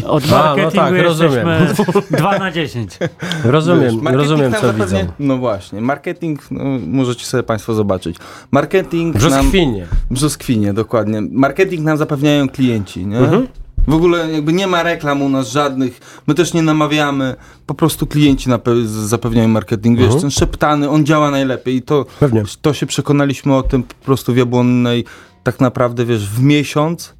[0.07, 1.49] Od A, no marketingu tak, rozumiem.
[1.69, 2.99] jesteśmy 2 na 10.
[3.45, 4.97] Rozumiem, Wiesz, rozumiem co widzą.
[5.19, 8.17] No właśnie, marketing, no, możecie sobie Państwo zobaczyć.
[8.51, 9.21] Marketing nam...
[9.31, 9.87] Brzoskwinie.
[10.11, 11.21] Brzoskwinie, dokładnie.
[11.31, 13.19] Marketing nam zapewniają klienci, nie?
[13.19, 13.47] Mhm.
[13.89, 17.35] W ogóle jakby nie ma reklam u nas żadnych, my też nie namawiamy,
[17.67, 19.97] po prostu klienci nape- zapewniają marketing.
[19.99, 20.21] Wiesz, Mhm.
[20.21, 22.43] ten szeptany, on działa najlepiej i to, Pewnie.
[22.63, 25.05] to się przekonaliśmy o tym po prostu w Jabłonnej
[25.43, 27.14] tak naprawdę, wiesz, w miesiąc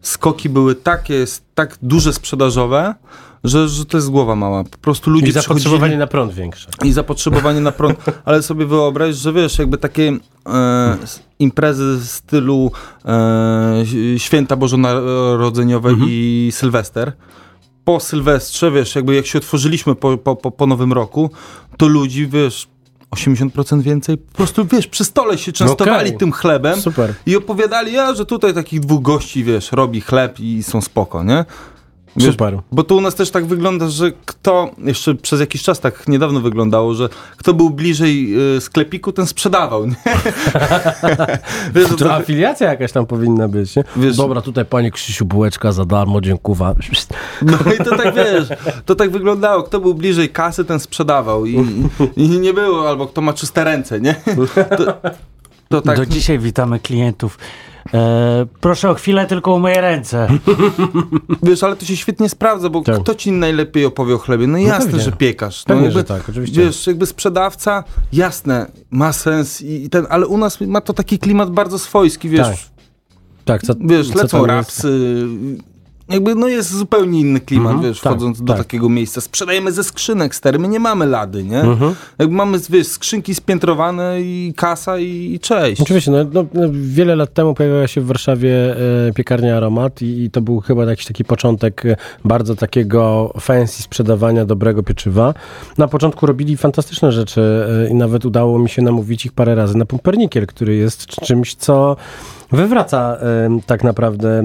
[0.00, 1.24] skoki były takie,
[1.54, 2.94] tak duże sprzedażowe,
[3.44, 4.64] że, że to jest głowa mała.
[4.64, 6.68] Po prostu ludzie I zapotrzebowanie na prąd większe.
[6.84, 10.16] i zapotrzebowanie na prąd, ale sobie wyobraź, że wiesz, jakby takie
[10.46, 10.96] e,
[11.38, 12.70] imprezy w stylu
[13.04, 13.84] e,
[14.18, 17.12] święta bożonarodzeniowe i Sylwester.
[17.84, 21.30] Po Sylwestrze, wiesz, jakby jak się otworzyliśmy po, po, po Nowym Roku,
[21.76, 22.68] to ludzi, wiesz,
[23.16, 26.18] 80% więcej, po prostu, wiesz, przy stole się częstowali Okej.
[26.18, 27.14] tym chlebem Super.
[27.26, 31.44] i opowiadali, a, że tutaj takich dwóch gości, wiesz, robi chleb i są spoko, nie?
[32.16, 32.58] Wiesz, Super.
[32.72, 36.40] Bo to u nas też tak wygląda, że kto, jeszcze przez jakiś czas tak niedawno
[36.40, 39.94] wyglądało, że kto był bliżej y, sklepiku, ten sprzedawał, nie?
[41.74, 43.84] Wiesz, To to, afiliacja jakaś tam powinna być, nie?
[43.96, 46.46] Wiesz- Dobra, tutaj panie Krzysiu, bułeczka za darmo, dziękuję.
[47.42, 48.48] no i to tak wiesz,
[48.84, 51.54] to tak wyglądało, kto był bliżej kasy, ten sprzedawał i,
[52.16, 54.14] i, i nie było, albo kto ma czyste ręce, nie?
[54.76, 55.10] To,
[55.68, 57.38] to tak, Do dzisiaj witamy klientów.
[57.94, 60.28] E, proszę o chwilę, tylko umyję ręce.
[61.42, 63.00] wiesz, ale to się świetnie sprawdza, bo Tak.
[63.02, 64.46] kto ci najlepiej opowie o chlebie?
[64.46, 65.04] No jasne, pewnie.
[65.04, 65.64] że piekarz.
[65.64, 66.60] Pewnie, no jakby, że tak, oczywiście.
[66.60, 71.18] Wiesz, jakby sprzedawca, jasne, ma sens i, i ten, ale u nas ma to taki
[71.18, 72.56] klimat bardzo swojski, wiesz, Tak.
[73.44, 74.86] Tak, co, wiesz, co lecą tam jest?
[76.08, 78.62] Jakby, no jest zupełnie inny klimat, Mhm, wiesz, tak, wchodząc do tak.
[78.62, 79.20] takiego miejsca.
[79.20, 81.60] Sprzedajemy ze skrzynek, stary, my nie mamy lady, nie?
[81.60, 81.94] Mhm.
[82.18, 85.80] Jakby mamy, wiesz, skrzynki spiętrowane i kasa i, i cześć.
[85.80, 88.76] Oczywiście, no, no, no, wiele lat temu pojawiła się w Warszawie
[89.08, 93.82] e, piekarnia Aromat i, i to był chyba jakiś taki początek e, bardzo takiego fancy
[93.82, 95.34] sprzedawania dobrego pieczywa.
[95.78, 99.76] Na początku robili fantastyczne rzeczy e, i nawet udało mi się namówić ich parę razy
[99.78, 101.96] na pumpernikiel, który jest czymś, co
[102.52, 103.18] wywraca
[103.66, 104.42] tak naprawdę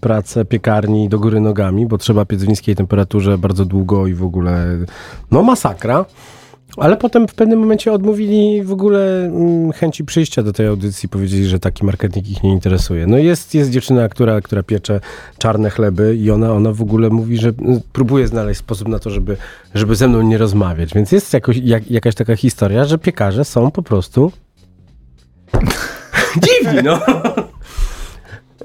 [0.00, 4.24] pracę piekarni do góry nogami, bo trzeba piec w niskiej temperaturze bardzo długo i w
[4.24, 4.66] ogóle
[5.30, 6.04] no masakra.
[6.76, 11.46] Ale potem w pewnym momencie odmówili w ogóle mm, chęci przyjścia do tej audycji, powiedzieli,
[11.46, 13.06] że taki marketing ich nie interesuje.
[13.06, 15.00] No jest, jest dziewczyna, która, która piecze
[15.38, 19.10] czarne chleby i ona, ona w ogóle mówi, że mm, próbuje znaleźć sposób na to,
[19.10, 19.36] żeby,
[19.74, 20.94] żeby ze mną nie rozmawiać.
[20.94, 24.32] Więc jest jakoś, jak, jakaś taka historia, że piekarze są po prostu
[26.40, 27.00] dziwni, no.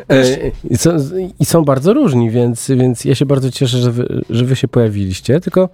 [0.09, 0.97] E, I są,
[1.39, 4.67] I są bardzo różni, więc, więc ja się bardzo cieszę, że wy, że wy się
[4.67, 5.39] pojawiliście.
[5.39, 5.69] Tylko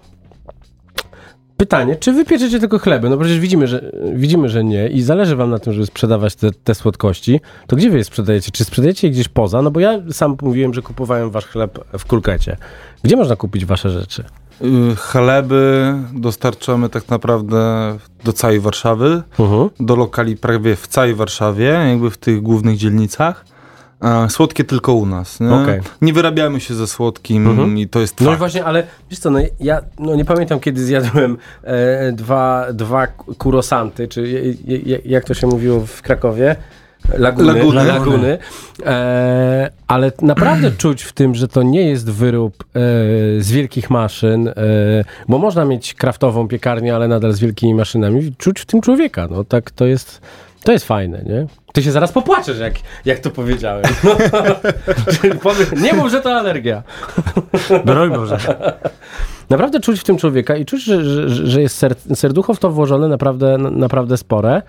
[1.58, 3.10] pytanie, czy wy pieczecie tylko chleby?
[3.10, 6.52] No przecież widzimy, że, widzimy, że nie i zależy wam na tym, żeby sprzedawać te,
[6.52, 7.42] te słodkości.
[7.68, 8.52] To gdzie wy je sprzedajecie?
[8.52, 9.62] Czy sprzedajecie je gdzieś poza?
[9.62, 12.58] No bo ja sam mówiłem, że kupowałem wasz chleb w kulkecie.
[13.04, 14.24] Gdzie można kupić wasze rzeczy?
[14.62, 17.58] Y, Chleby dostarczamy tak naprawdę
[18.24, 19.70] do całej Warszawy, Mhm.
[19.80, 23.46] do lokali prawie w całej Warszawie, jakby w tych głównych dzielnicach.
[24.30, 25.40] Słodkie tylko u nas.
[25.40, 25.80] Nie, Okej.
[26.02, 27.78] nie wyrabiamy się ze słodkim Mhm.
[27.78, 28.40] i to jest No i fakt.
[28.40, 34.08] właśnie, ale wiesz co, no ja no nie pamiętam kiedy zjadłem e, dwa, dwa kurosanty,
[34.08, 36.56] czy je- je- jak to się mówiło w Krakowie?
[37.18, 37.54] Laguny.
[37.54, 37.84] Laguny.
[37.84, 38.38] laguny.
[38.86, 42.68] E, ale naprawdę czuć w tym, że to nie jest wyrób e,
[43.42, 44.54] z wielkich maszyn, e,
[45.28, 48.36] bo można mieć kraftową piekarnię, ale nadal z wielkimi maszynami.
[48.38, 49.28] Czuć w tym człowieka.
[49.32, 50.22] No tak, to jest,
[50.64, 51.48] to jest fajne, nie?
[51.74, 52.74] Ty się zaraz popłaczesz, jak,
[53.06, 53.84] jak to powiedziałem.
[55.84, 56.84] Nie mów, że to alergia.
[57.86, 58.38] Broń Boże.
[59.50, 62.72] Naprawdę czuć w tym człowieka i czuć, że, że, że jest ser, serducho w to
[62.72, 64.62] włożone naprawdę, naprawdę spore.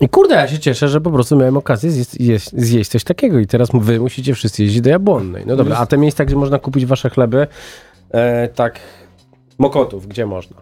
[0.00, 3.38] I kurde, ja się cieszę, że po prostu miałem okazję zjeść, jeść, zjeść coś takiego
[3.38, 5.44] i teraz wy musicie wszyscy jeździć do Jabłonnej.
[5.46, 7.46] No dobra, a te miejsca, gdzie można kupić wasze chleby,
[8.10, 8.80] e, tak,
[9.58, 10.56] Mokotów, gdzie można?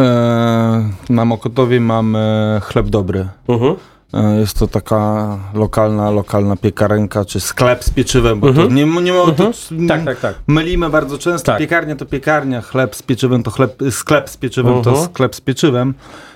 [0.00, 3.28] E, na Mokotowie mamy chleb dobry.
[3.48, 3.74] Mhm.
[4.14, 8.68] E, Jest to taka lokalna, lokalna piekarenka, czy sklep z pieczywem, bo Mhm.
[8.68, 9.50] to nie, nie ma to,
[9.88, 10.34] Tak, tak, tak.
[10.46, 11.46] Mylimy bardzo często.
[11.46, 11.58] Tak.
[11.58, 15.06] Piekarnia to piekarnia, chleb z pieczywem to chleb, sklep z pieczywem to Mhm.
[15.08, 15.94] sklep z pieczywem.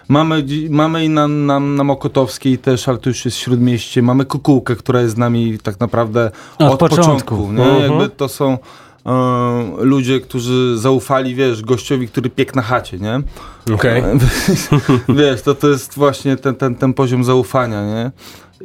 [0.09, 4.03] Mamy, mamy i na, na, na Mokotowskiej też, ale to już jest w Śródmieście.
[4.03, 7.37] Mamy kukułkę, która jest z nami tak naprawdę Od od, początku.
[7.37, 7.53] początku.
[7.53, 7.65] nie?
[7.65, 7.83] Mhm.
[7.91, 8.59] Jakby to są
[9.07, 9.11] e,
[9.81, 13.21] ludzie, którzy zaufali, wiesz, gościowi, który piekł na chacie, nie?
[13.75, 14.03] Okej.
[15.19, 18.11] wiesz, to, to jest właśnie ten, ten, ten poziom zaufania, nie?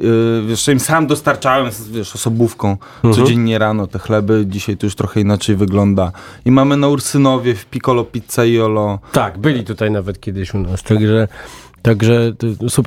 [0.00, 2.76] Yy, wiesz, im sam dostarczałem, wiesz, osobówką
[3.14, 6.12] codziennie rano te chleby, dzisiaj to już trochę inaczej wygląda.
[6.44, 8.98] I mamy na Ursynowie w Piccolo Pizza Iolo.
[9.12, 11.28] Tak, byli tutaj nawet kiedyś u nas, także,
[11.82, 12.32] także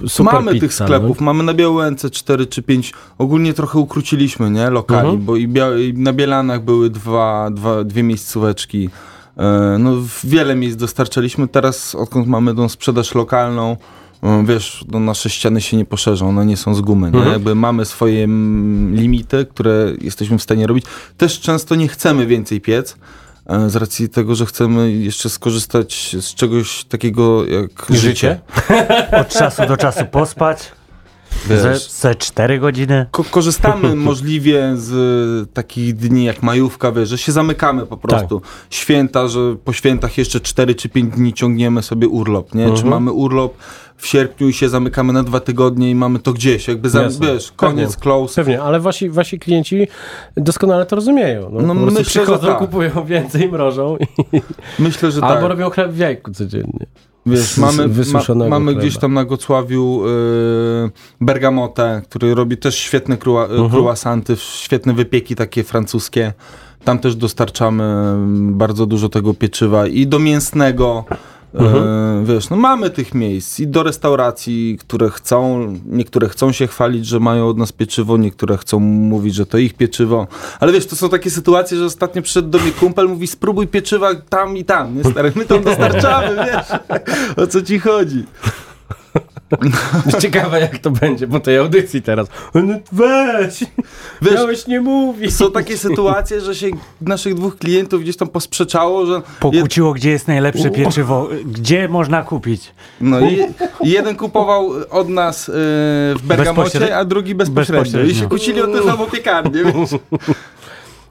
[0.07, 1.25] super mamy pizza, tych sklepów, No.
[1.25, 2.93] mamy na Białęce 4 czy 5.
[3.17, 4.69] Ogólnie trochę ukróciliśmy, nie?
[4.69, 5.25] Lokali, Mhm.
[5.25, 5.49] bo i,
[5.89, 8.89] i na Bielanach były dwa, dwa, dwie miejscóweczki.
[9.37, 9.91] E, No,
[10.23, 11.47] wiele miejsc dostarczaliśmy.
[11.47, 13.77] Teraz, odkąd mamy tą sprzedaż lokalną,
[14.45, 17.11] wiesz, no nasze ściany się nie poszerzą, one nie są z gumy.
[17.11, 17.17] Nie?
[17.17, 17.33] Mhm.
[17.33, 18.27] Jakby mamy swoje
[18.91, 20.85] limity, które jesteśmy w stanie robić.
[21.17, 22.95] Też często nie chcemy więcej piec.
[23.45, 27.99] e, Z racji tego, że chcemy jeszcze skorzystać z czegoś takiego jak życie.
[27.99, 28.39] Życie?
[29.21, 30.71] Od czasu do czasu pospać.
[31.49, 31.91] Wiesz.
[31.91, 33.05] ze 4 godziny.
[33.11, 34.91] Ko- korzystamy możliwie z
[35.49, 38.39] y, takich dni jak majówka, wiesz, że się zamykamy po prostu.
[38.39, 38.49] Tak.
[38.69, 42.63] Święta, że po świętach jeszcze 4 czy 5 dni ciągniemy sobie urlop, nie?
[42.65, 42.89] Czy Mhm.
[42.89, 43.53] mamy urlop
[44.01, 47.51] w sierpniu i się zamykamy na dwa tygodnie i mamy to gdzieś, jakby za, wiesz,
[47.51, 48.01] koniec, Pewnie.
[48.03, 48.35] close.
[48.35, 49.87] Pewnie, ale wasi, wasi klienci
[50.37, 51.49] doskonale to rozumieją.
[51.51, 52.57] No, No myślę, że przychodzą, tak.
[52.57, 54.41] kupują więcej, mrożą i,
[54.83, 55.49] Myślę, że albo tak.
[55.49, 56.85] robią chleb w jajku codziennie.
[57.25, 58.81] Wiesz, mamy, ma, mamy chleba.
[58.81, 60.89] gdzieś tam na Gocławiu y,
[61.21, 63.69] Bergamotę, który robi też świetne krua, Mhm.
[63.69, 66.33] croissanty, świetne wypieki takie francuskie.
[66.83, 68.15] Tam też dostarczamy
[68.51, 71.05] bardzo dużo tego pieczywa i do mięsnego.
[71.53, 72.23] Mhm.
[72.23, 77.05] y, wiesz, no mamy tych miejsc i do restauracji, które chcą, niektóre chcą się chwalić,
[77.05, 80.27] że mają od nas pieczywo, niektóre chcą mówić, że to ich pieczywo.
[80.59, 84.15] Ale wiesz, to są takie sytuacje, że ostatnio przyszedł do mnie kumpel, mówi spróbuj pieczywa
[84.15, 86.79] tam i tam, nie stary, my tam dostarczamy, wiesz,
[87.37, 88.25] o co ci chodzi.
[90.21, 92.27] Ciekawe jak to będzie po tej audycji teraz.
[92.53, 93.63] No weź,
[94.21, 95.35] Wiesz, miałeś nie mówić.
[95.35, 96.67] są takie sytuacje, że się
[97.01, 102.71] naszych dwóch klientów gdzieś tam posprzeczało, że Pokłóciło, gdzie jest najlepsze pieczywo, gdzie można kupić.
[103.01, 103.39] no, i,
[103.81, 106.95] i jeden kupował od nas yy, w Bergamocie, Bezpośrednio.
[106.97, 107.83] a drugi bezpośrednio.
[107.83, 108.29] I się Bezpośrednio.
[108.29, 109.89] kłócili o tę samą piekarnię, wiesz.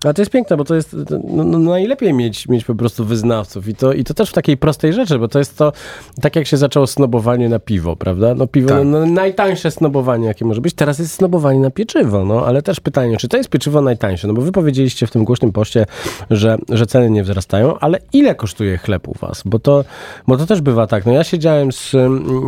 [0.04, 3.68] Ale to jest piękne, bo to jest no, no, najlepiej mieć, mieć po prostu wyznawców
[3.68, 5.72] I to, i to też w takiej prostej rzeczy, bo to jest to,
[6.20, 8.34] tak jak się zaczęło snobowanie na piwo, prawda?
[8.34, 8.84] No piwo, Tak.
[8.84, 12.80] no, no, najtańsze snobowanie jakie może być, teraz jest snobowanie na pieczywo, no ale też
[12.80, 14.28] pytanie, czy to jest pieczywo najtańsze?
[14.28, 15.86] No bo wy powiedzieliście w tym głośnym poście,
[16.30, 19.42] że, że ceny nie wzrastają, ale ile kosztuje chleb u was?
[19.44, 19.84] Bo to,
[20.26, 21.90] bo to też bywa tak, no ja siedziałem z,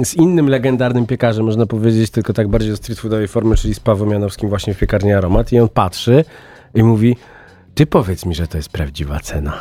[0.04, 3.80] z innym legendarnym piekarzem, można powiedzieć, tylko tak bardziej o street foodowej formy, czyli z
[3.80, 6.24] Pawłem Janowskim właśnie w piekarni Aromat i on patrzy
[6.74, 7.16] i mówi,
[7.74, 9.52] ty powiedz mi, że to jest prawdziwa cena.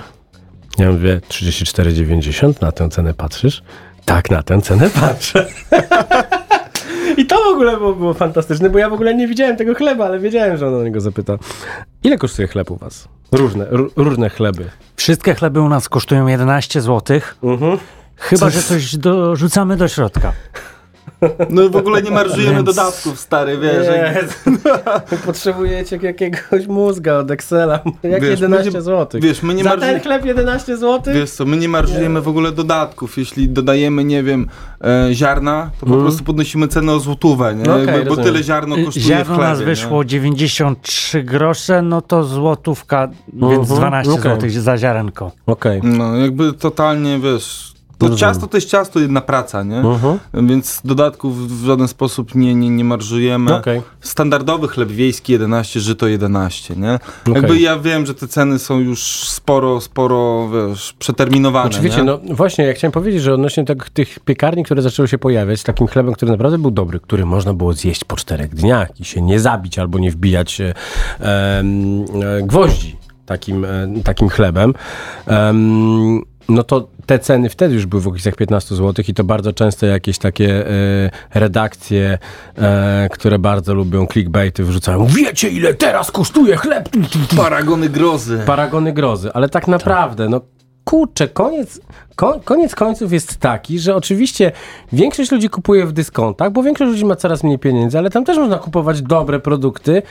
[0.77, 3.63] Ja mówię, 34,90 na tę cenę patrzysz?
[4.05, 5.47] Tak, na tę cenę patrzę.
[7.17, 10.05] I to w ogóle było, było fantastyczne, bo ja w ogóle nie widziałem tego chleba,
[10.05, 11.37] ale wiedziałem, że on o niego zapyta.
[12.03, 13.07] Ile kosztuje chleb u was?
[13.31, 14.65] Różne, ró- różne chleby.
[14.95, 17.19] Wszystkie chleby u nas kosztują 11 zł.
[18.17, 20.33] Chyba, że coś dorzucamy do środka.
[21.49, 23.87] No w ogóle nie marżujemy Więc- dodatków, stary, wiesz.
[23.87, 27.79] jak- Potrzebujecie jakiegoś mózga od Excela.
[28.03, 29.21] Jak Wiesz, 11 my nie- zł.
[29.21, 31.13] Wiesz, my nie Za ten chleb 11 zł?
[31.13, 33.17] Wiesz co, my nie marżujemy w ogóle dodatków.
[33.17, 34.47] Jeśli dodajemy, nie wiem,
[34.83, 36.01] e, ziarna, to po Mm.
[36.05, 37.63] prostu podnosimy cenę o złotówę, nie?
[37.63, 38.23] No Jakby, bo rozumiem.
[38.31, 39.65] tyle ziarno kosztuje Ziarno w chlebie, nas nie?
[39.65, 44.41] wyszło 93 grosze, no to złotówka, więc Mhm, 12 okej.
[44.41, 45.31] zł za ziarenko.
[45.45, 45.79] Okej.
[45.83, 47.71] No, jakby totalnie, wiesz...
[48.01, 48.19] To Rozumiem.
[48.19, 49.77] ciasto to jest ciasto, jedna praca, nie?
[49.77, 50.19] Mhm.
[50.33, 53.55] Więc dodatków w żaden sposób nie, nie, nie marżujemy.
[53.55, 53.81] Okej.
[53.99, 56.99] Standardowy chleb wiejski 11, żyto 11, nie?
[57.27, 57.61] Jakby Okej.
[57.61, 62.03] ja wiem, że te ceny są już sporo, sporo, wiesz, przeterminowane, Oczywiście, nie?
[62.03, 65.87] no właśnie, ja chciałem powiedzieć, że odnośnie tak, tych piekarni, które zaczęły się pojawiać, takim
[65.87, 69.39] chlebem, który naprawdę był dobry, który można było zjeść po czterech dniach i się nie
[69.39, 70.73] zabić albo nie wbijać e,
[71.19, 71.63] e,
[72.43, 74.73] gwoździ takim, e, takim chlebem,
[75.27, 79.53] em, no to te ceny wtedy już były w okolicach 15 zł i to bardzo
[79.53, 82.17] często jakieś takie e, redakcje,
[82.57, 85.05] e, które bardzo lubią clickbaity wrzucają.
[85.05, 86.89] Wiecie ile teraz kosztuje chleb?
[87.37, 88.39] Paragony grozy.
[88.45, 90.41] Paragony grozy, ale tak naprawdę, no
[90.83, 91.79] kurczę, koniec,
[92.15, 94.51] ko, koniec końców jest taki, że oczywiście
[94.93, 98.37] większość ludzi kupuje w dyskontach, bo większość ludzi ma coraz mniej pieniędzy, ale tam też
[98.37, 100.01] można kupować dobre produkty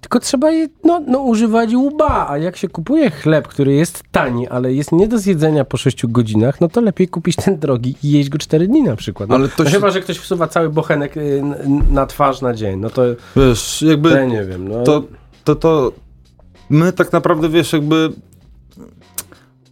[0.00, 4.48] Tylko trzeba je, no, no, używać łba, a jak się kupuje chleb, który jest tani,
[4.48, 8.10] ale jest nie do zjedzenia po 6 godzinach, no to lepiej kupić ten drogi i
[8.10, 9.28] jeść go 4 dni na przykład.
[9.28, 11.42] No, Ale to no się- Chyba, że ktoś wsuwa cały bochenek y,
[11.90, 13.02] na twarz na dzień, no to
[13.36, 14.10] Wiesz, jakby...
[14.10, 14.68] ja nie wiem.
[14.68, 14.82] No.
[14.82, 15.02] to,
[15.44, 15.92] to, to
[16.70, 18.12] my tak naprawdę, wiesz, jakby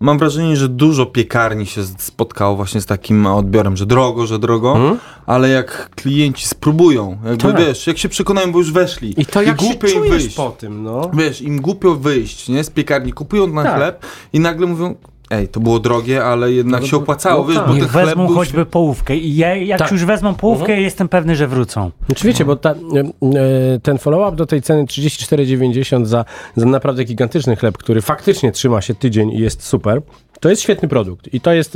[0.00, 4.72] mam wrażenie, że dużo piekarni się spotkało właśnie z takim odbiorem, że drogo, że drogo,
[4.76, 4.98] Mhm.
[5.26, 7.58] ale jak klienci spróbują, jakby Tak.
[7.58, 10.36] wiesz, jak się przekonają, bo już weszli I to jak się głupio im czujesz wyjść.
[10.36, 11.10] po tym, no.
[11.14, 13.76] Wiesz, im głupio wyjść, nie, z piekarni, kupują ten Tak.
[13.76, 14.94] chleb i nagle mówią,
[15.30, 17.66] ej, to było drogie, ale jednak No, się opłacało, no wiesz, tak.
[17.68, 18.34] bo Niech wezmą był...
[18.36, 19.90] choćby połówkę i ja, jak Tak.
[19.92, 20.80] już wezmą połówkę, Mhm.
[20.82, 21.90] jestem pewny, że wrócą.
[22.10, 26.24] Oczywiście, bo ta, e, e, ten follow-up do tej ceny 34,90 za,
[26.56, 30.02] za naprawdę gigantyczny chleb, który faktycznie trzyma się tydzień i jest super,
[30.40, 31.34] to jest świetny produkt.
[31.34, 31.72] I to jest,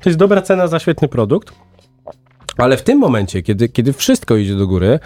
[0.00, 1.52] to jest dobra cena za świetny produkt.
[2.58, 4.98] Ale w tym momencie, kiedy, kiedy wszystko idzie do góry,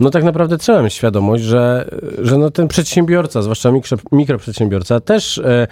[0.00, 5.38] no tak naprawdę trzeba mieć świadomość, że, że no ten przedsiębiorca, zwłaszcza mikro, mikroprzedsiębiorca, też
[5.38, 5.66] e,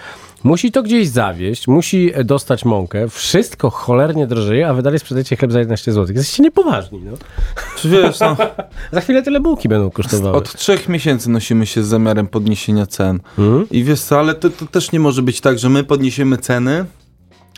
[0.45, 5.53] musi to gdzieś zawieść, musi dostać mąkę, wszystko cholernie drożeje, a wy dalej sprzedajecie chleb
[5.53, 6.17] za 11 zł.
[6.17, 7.13] Jesteście niepoważni, no.
[7.85, 8.37] Wiesz, no,
[8.93, 10.37] Za chwilę tyle bułki będą kosztowały.
[10.37, 13.21] Od trzech miesięcy nosimy się z zamiarem podniesienia cen.
[13.39, 13.67] Mhm.
[13.71, 16.85] I wiesz co, ale to, to też nie może być tak, że my podniesiemy ceny,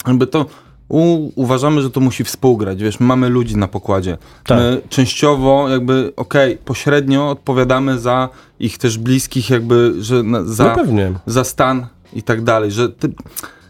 [0.06, 0.46] jakby to
[0.90, 2.82] u, uważamy, że to musi współgrać.
[2.82, 4.18] Wiesz, my mamy ludzi na pokładzie.
[4.46, 4.58] Tak.
[4.58, 8.28] My częściowo jakby, okej, pośrednio odpowiadamy za
[8.60, 11.12] ich też bliskich jakby, że na, No za, pewnie.
[11.26, 13.12] za stan i tak dalej, że ty,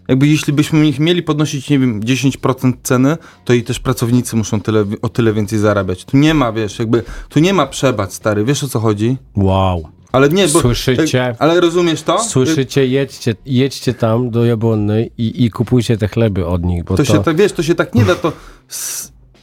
[0.09, 4.61] jakby jeśli byśmy ich mieli podnosić, nie wiem, 10% ceny, to i też pracownicy muszą
[4.61, 6.05] tyle, o tyle więcej zarabiać.
[6.05, 9.17] Tu nie ma, wiesz, jakby, tu nie ma przebacz, stary, wiesz o co chodzi?
[9.37, 9.89] Wow.
[10.13, 10.61] Ale nie, bo...
[10.61, 11.35] Słyszycie?
[11.39, 12.25] Ale rozumiesz to?
[12.25, 17.05] Słyszycie, jedźcie, jedźcie tam do Jabłonnej i, i kupujcie te chleby od nich, bo To
[17.05, 17.13] to...
[17.13, 18.33] się tak, wiesz, to się tak nie da, to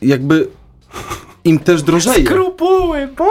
[0.01, 0.47] jakby
[1.48, 2.26] im też drożeje.
[2.26, 3.26] Skrupuły, bo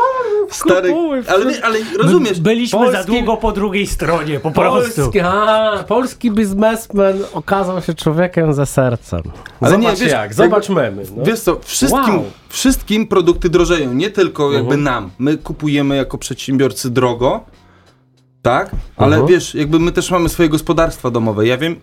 [0.50, 0.94] Stary,
[1.28, 5.00] ale, wie- ale rozumiesz, Byliśmy za Polski- długo po drugiej stronie, po prostu.
[5.02, 9.22] Polski, a, polski biznesmen okazał się człowiekiem ze sercem.
[9.60, 11.02] Ale Zobacz nie, wiesz, jak, zobacz memy.
[11.16, 11.24] No.
[11.24, 12.24] Wiesz co, wszystkim, Wow.
[12.48, 14.82] wszystkim produkty drożeją, nie tylko jakby Mhm.
[14.82, 15.10] nam.
[15.18, 17.40] My kupujemy jako przedsiębiorcy drogo,
[18.42, 18.70] tak?
[18.96, 19.26] Ale Mhm.
[19.34, 21.46] wiesz, jakby my też mamy swoje gospodarstwa domowe.
[21.46, 21.76] Ja wiem,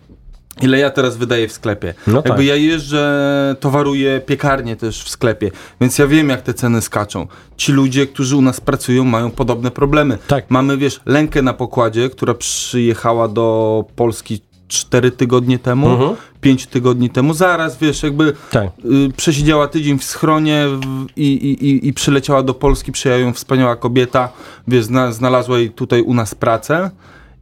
[0.61, 1.93] ile ja teraz wydaję w sklepie.
[2.07, 2.45] No jakby tak.
[2.45, 5.51] ja jeżdżę, towaruję piekarnię też w sklepie,
[5.81, 7.27] więc ja wiem, jak te ceny skaczą.
[7.57, 10.17] Ci ludzie, którzy u nas pracują, mają podobne problemy.
[10.27, 10.45] Tak.
[10.49, 16.15] Mamy, wiesz, Lękę na pokładzie, która przyjechała do Polski 4 tygodnie temu, Mhm.
[16.41, 17.33] 5 tygodni temu.
[17.33, 18.67] Zaraz, wiesz, jakby Tak.
[18.85, 23.33] y, przesiedziała tydzień w schronie w, i, i, i, i przyleciała do Polski, przyjęła ją
[23.33, 24.29] wspaniała kobieta,
[24.67, 26.91] wiesz, zna, znalazła jej tutaj u nas pracę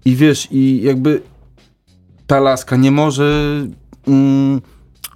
[0.05, 1.22] i wiesz, i jakby
[2.32, 3.24] ta laska nie może
[4.08, 4.62] mm,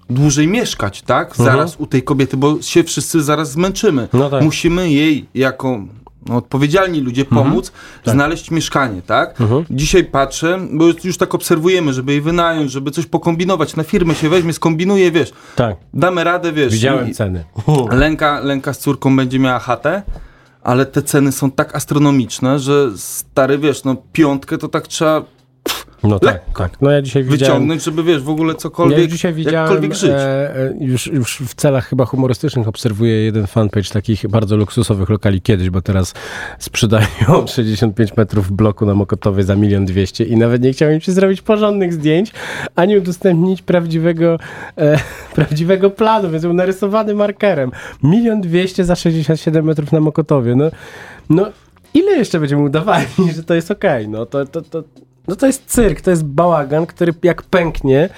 [0.09, 1.29] dłużej mieszkać, tak?
[1.29, 1.45] Mhm.
[1.45, 4.07] Zaraz u tej kobiety, bo się wszyscy zaraz zmęczymy.
[4.13, 4.43] No tak.
[4.43, 5.79] Musimy jej jako
[6.25, 7.71] no, odpowiedzialni ludzie pomóc
[8.05, 9.41] znaleźć mieszkanie, tak?
[9.41, 9.65] Mhm.
[9.69, 14.29] Dzisiaj patrzę, bo już, tak obserwujemy, żeby jej wynająć, żeby coś pokombinować, na firmę się
[14.29, 16.73] weźmie, skombinuje, wiesz, Tak, damy radę, wiesz.
[16.73, 17.43] widziałem ceny.
[17.91, 20.01] Lęka, Lęka z córką będzie miała chatę,
[20.63, 25.34] ale te ceny są tak astronomiczne, że stary, wiesz, no piątkę to tak trzeba
[26.07, 26.63] No tak, Lekko.
[26.63, 26.81] tak.
[26.81, 30.11] No ja dzisiaj wyciągnąć, żeby, wiesz, w ogóle Ja cokolwiek, już dzisiaj widziałem, jakkolwiek żyć.
[30.13, 35.69] e, już, już w celach chyba humorystycznych obserwuję jeden fanpage takich bardzo luksusowych lokali kiedyś,
[35.69, 36.13] bo teraz
[36.59, 37.07] sprzedają
[37.55, 41.93] 65 metrów bloku na Mokotowie za milion dwieście i nawet nie chciałem ci zrobić porządnych
[41.93, 42.31] zdjęć,
[42.75, 44.37] ani udostępnić prawdziwego,
[44.77, 44.99] e,
[45.35, 47.71] prawdziwego planu, więc był narysowany markerem.
[48.03, 50.55] Milion dwieście za 67 metrów na Mokotowie.
[50.55, 50.65] No,
[51.29, 51.45] no
[51.93, 54.07] ile jeszcze będziemy udawali, że to jest okej?
[54.09, 54.83] No to, to, to,
[55.27, 58.09] no to jest cyrk, to jest bałagan, który jak pęknie,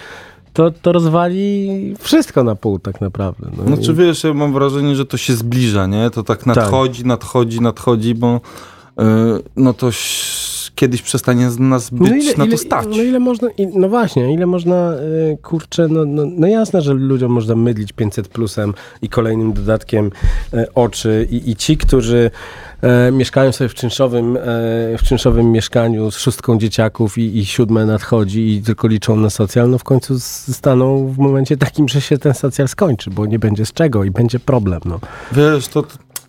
[0.54, 3.48] to, to rozwali wszystko na pół tak naprawdę.
[3.58, 6.10] No, Znaczy i- wiesz, ja mam wrażenie, że to się zbliża, nie?
[6.10, 8.42] To tak nadchodzi, nadchodzi, nadchodzi, bo
[8.98, 9.04] yy,
[9.56, 9.92] no to
[10.76, 12.88] kiedyś przestanie z nas być na to stać.
[12.90, 17.32] No ile można, no właśnie, ile można, y, kurczę, no, no, no jasne, że ludziom
[17.32, 20.12] można mydlić 500 plusem i kolejnym dodatkiem
[20.54, 22.32] e, oczy i, i ci, którzy
[22.82, 24.42] e, mieszkają sobie w czynszowym, e,
[24.98, 29.70] w czynszowym mieszkaniu z szóstką dzieciaków i, i siódme nadchodzi i tylko liczą na socjal,
[29.70, 33.66] no w końcu staną w momencie takim, że się ten socjal skończy, bo nie będzie
[33.66, 35.00] z czego i będzie problem, no.
[35.32, 35.84] Wiesz, to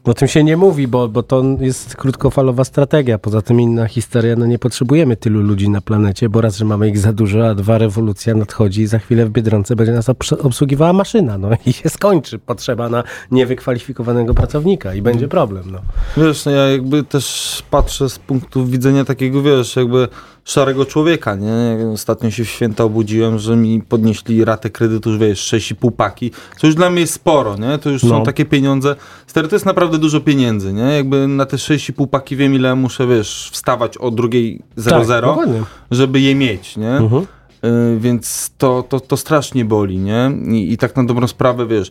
[0.05, 3.18] O tym się nie mówi, bo, bo to jest krótkofalowa strategia.
[3.18, 6.88] Poza tym inna historia, no nie potrzebujemy tylu ludzi na planecie, bo raz, że mamy
[6.88, 10.46] ich za dużo, a dwa, rewolucja nadchodzi i za chwilę w Biedronce będzie nas obs-
[10.46, 15.78] obsługiwała maszyna, no i się skończy potrzeba na niewykwalifikowanego pracownika i będzie problem, no.
[16.16, 20.09] Wiesz, no ja jakby też patrzę z punktu widzenia takiego, wiesz, jakby
[20.49, 21.76] szarego człowieka, nie?
[21.92, 26.66] Ostatnio się w święta obudziłem, że mi podnieśli ratę kredytu, już wiesz, 6,5 paki, co
[26.66, 27.78] już dla mnie jest sporo, nie?
[27.78, 28.09] To już No.
[28.09, 28.96] są takie pieniądze.
[29.26, 30.82] Stary, to jest naprawdę dużo pieniędzy, nie?
[30.82, 35.49] Jakby na te 6,5 paki wiem ile muszę, wiesz, wstawać o drugiej 00, Tak,
[35.90, 36.90] żeby je mieć, nie?
[36.96, 37.26] Mhm.
[37.64, 40.30] Y, więc to, to, to strasznie boli, nie?
[40.51, 41.90] I, I tak na dobrą sprawę, wiesz,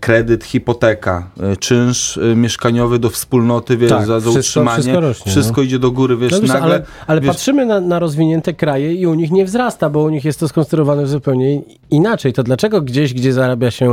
[0.00, 5.00] kredyt, hipoteka, e, czynsz e, mieszkaniowy do wspólnoty, wiesz, Tak, za, za wszystko- utrzymanie, wszystko
[5.00, 6.60] rośnie, wszystko idzie do góry, wiesz, No nagle...
[6.62, 10.08] ale ale wiesz, patrzymy na, na rozwinięte kraje i u nich nie wzrasta, bo u
[10.08, 12.32] nich jest to skonstruowane zupełnie inaczej.
[12.32, 13.92] To dlaczego gdzieś, gdzie zarabia się,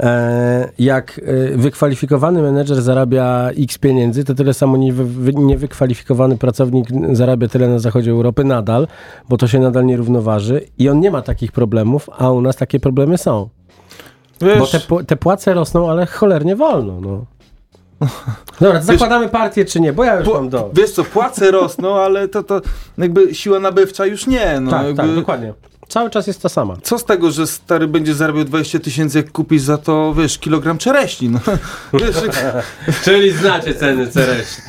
[0.00, 1.20] e, jak
[1.52, 7.68] e, wykwalifikowany menedżer zarabia x pieniędzy, to tyle samo niewy, wy- niewykwalifikowany pracownik zarabia tyle
[7.68, 8.86] na zachodzie Europy nadal,
[9.28, 12.56] bo to się nadal nie równoważy i on nie ma takich problemów, a u nas
[12.56, 13.48] takie problemy są.
[14.42, 17.00] Wiesz, Bo te, te płace rosną, ale cholernie wolno.
[17.00, 17.26] No.
[18.60, 20.70] Dobra, to zakładamy partię czy nie, bo ja już mam do.
[20.72, 22.60] Wiesz co, płace rosną, ale to, to
[22.98, 24.60] jakby siła nabywcza już nie.
[24.60, 25.52] No, tak, jakby, tak, dokładnie.
[25.88, 26.76] Cały czesz jest ta sama.
[26.82, 30.78] Co z tego, że stary będzie zarabiał 20 tysięcy, jak kupisz za to, wiesz, kilogram
[30.78, 31.40] czereśni, no.
[32.00, 32.16] Wiesz,
[33.04, 34.08] Czyli znacie ceny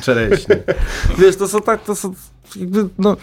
[0.02, 0.54] czereśni.
[1.18, 2.14] wiesz, to są tak, to są
[2.56, 3.16] jakby, no...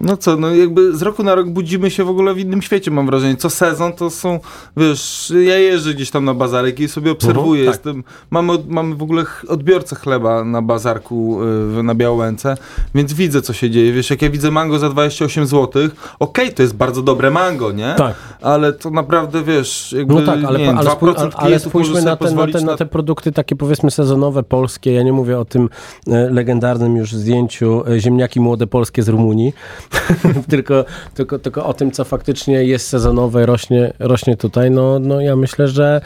[0.00, 2.90] No co, no jakby z roku na rok budzimy się w ogóle w innym świecie,
[2.90, 3.36] mam wrażenie.
[3.36, 4.40] Co sezon to są,
[4.76, 7.60] wiesz, ja jeżdżę gdzieś tam na bazarek i sobie obserwuję.
[7.60, 7.86] Mhm, tak.
[7.86, 11.38] Jestem, mamy, mamy w ogóle odbiorcę chleba na bazarku
[11.78, 12.56] y, na Białęce,
[12.94, 13.92] więc widzę, co się dzieje.
[13.92, 15.88] Wiesz, jak ja widzę mango za 28 zł,
[16.18, 17.94] okej, to jest bardzo dobre mango, nie?
[17.96, 18.14] Tak.
[18.42, 22.02] Ale to naprawdę, wiesz, jakby, No tak, ale, nie ale, 2% spój, ale, ale spójrzmy
[22.02, 24.92] na te, na, te, na te produkty takie powiedzmy sezonowe, polskie.
[24.92, 25.68] Ja nie mówię o tym
[26.06, 29.52] e, legendarnym już zdjęciu e, ziemniaki młode polskie z Rumunii,
[30.50, 30.84] tylko,
[31.14, 34.70] tylko, tylko o tym, co faktycznie jest sezonowe, rośnie, rośnie tutaj.
[34.70, 36.00] No, no ja myślę, że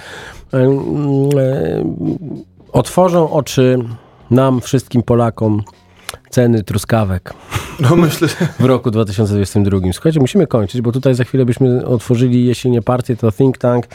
[2.72, 3.78] otworzą oczy
[4.30, 5.62] nam, wszystkim Polakom,
[6.32, 7.34] ceny truskawek
[7.80, 8.28] No myślę,
[8.60, 9.78] w roku 2022.
[9.92, 13.86] Słuchajcie, musimy kończyć, bo tutaj za chwilę byśmy otworzyli, jeśli nie partię, to think tank,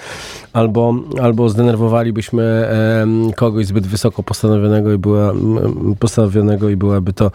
[0.53, 2.67] albo, albo zdenerwowalibyśmy
[3.01, 7.31] em, kogoś zbyt wysoko postanowionego i była, m, postawionego i byłaby to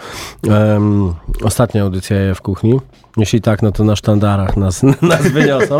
[0.48, 1.12] em,
[1.44, 2.80] ostatnia audycja w kuchni.
[3.16, 5.78] Jeśli tak, no to na sztandarach nas, nas wyniosą.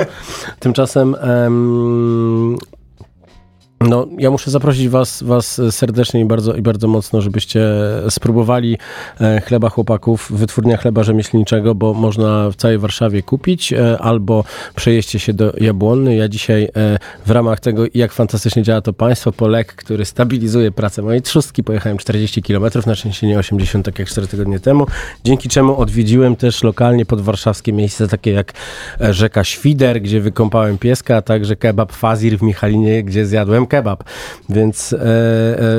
[0.59, 2.57] Tymczasem em,
[3.89, 7.67] no, ja muszę zaprosić was, was serdecznie i bardzo, i bardzo mocno, żebyście
[8.11, 8.79] spróbowali
[9.21, 15.19] e, chleba chłopaków, wytwórnia chleba rzemieślniczego, bo można w całej Warszawie kupić, e, albo przejeźdźcie
[15.19, 16.17] się do Jabłonny.
[16.17, 20.73] Ja dzisiaj e, w ramach tego, jak fantastycznie działa to państwo, po lek, który stabilizuje
[20.73, 24.87] pracę mojej trzustki, pojechałem 40 km, na szczęście nie 80, tak jak 4 tygodnie temu,
[25.25, 28.53] dzięki czemu odwiedziłem też lokalnie podwarszawskie miejsca, takie jak
[29.01, 34.05] rzeka Świder, gdzie wykąpałem pieska, a także kebab Fazir w Michalinie, gdzie zjadłem kebab.
[34.49, 34.99] Więc e,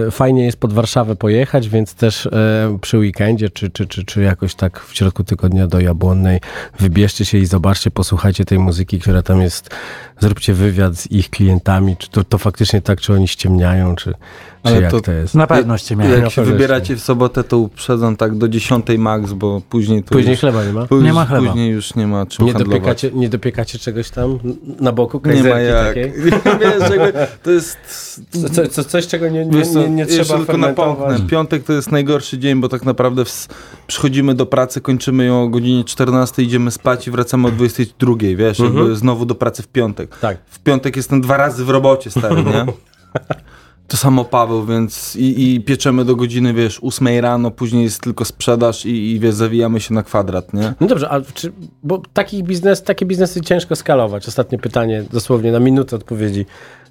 [0.07, 4.21] e, fajnie jest pod Warszawę pojechać, więc też e, przy weekendzie, czy, czy, czy, czy
[4.21, 6.39] jakoś tak w środku tygodnia do Jabłonnej
[6.79, 9.69] wybierzcie się i zobaczcie, posłuchajcie tej muzyki, która tam jest.
[10.19, 14.15] Zróbcie wywiad z ich klientami, czy to, to faktycznie tak, czy oni ściemniają, czy, czy
[14.63, 15.35] Ale jak to, to- jest.
[15.35, 16.11] Na pewno ściemniają.
[16.11, 20.09] Jak Ja się wybieracie w sobotę, to uprzedzam tak do 10 max, bo później to
[20.11, 20.85] Później już, chleba nie ma?
[20.87, 21.45] później, Nie ma chleba.
[21.47, 22.79] Później już nie ma czym Nie handlować.
[22.81, 24.39] dopiekacie, nie dopiekacie czegoś tam
[24.79, 25.21] na boku?
[25.25, 25.87] Nie ma jak.
[25.87, 26.11] takiej?
[26.61, 27.77] Wiesz, jakby to jest...
[28.41, 31.19] Co, co, co, coś, czego nie, nie, nie, nie jeszcze trzeba tylko napomknę.
[31.27, 33.47] Piątek to jest najgorszy dzień, bo tak naprawdę ws-
[33.87, 38.59] przychodzimy do pracy, kończymy ją o godzinie 14, idziemy spać i wracamy o 22, wiesz,
[38.59, 38.77] Mhm.
[38.79, 40.12] jakby znowu do pracy w piątek.
[40.21, 40.37] Tak.
[40.45, 42.65] W piątek jestem dwa razy w robocie, stary, nie?
[43.87, 48.25] To samo Paweł, więc i, i pieczemy do godziny, wiesz, 8 rano, później jest tylko
[48.25, 50.73] sprzedaż i, i wiesz, zawijamy się na kwadrat, nie?
[50.79, 51.51] No dobrze, ale czy,
[51.83, 54.27] bo takich biznes, takie biznesy ciężko skalować.
[54.27, 56.45] Ostatnie pytanie, dosłownie na minutę odpowiedzi.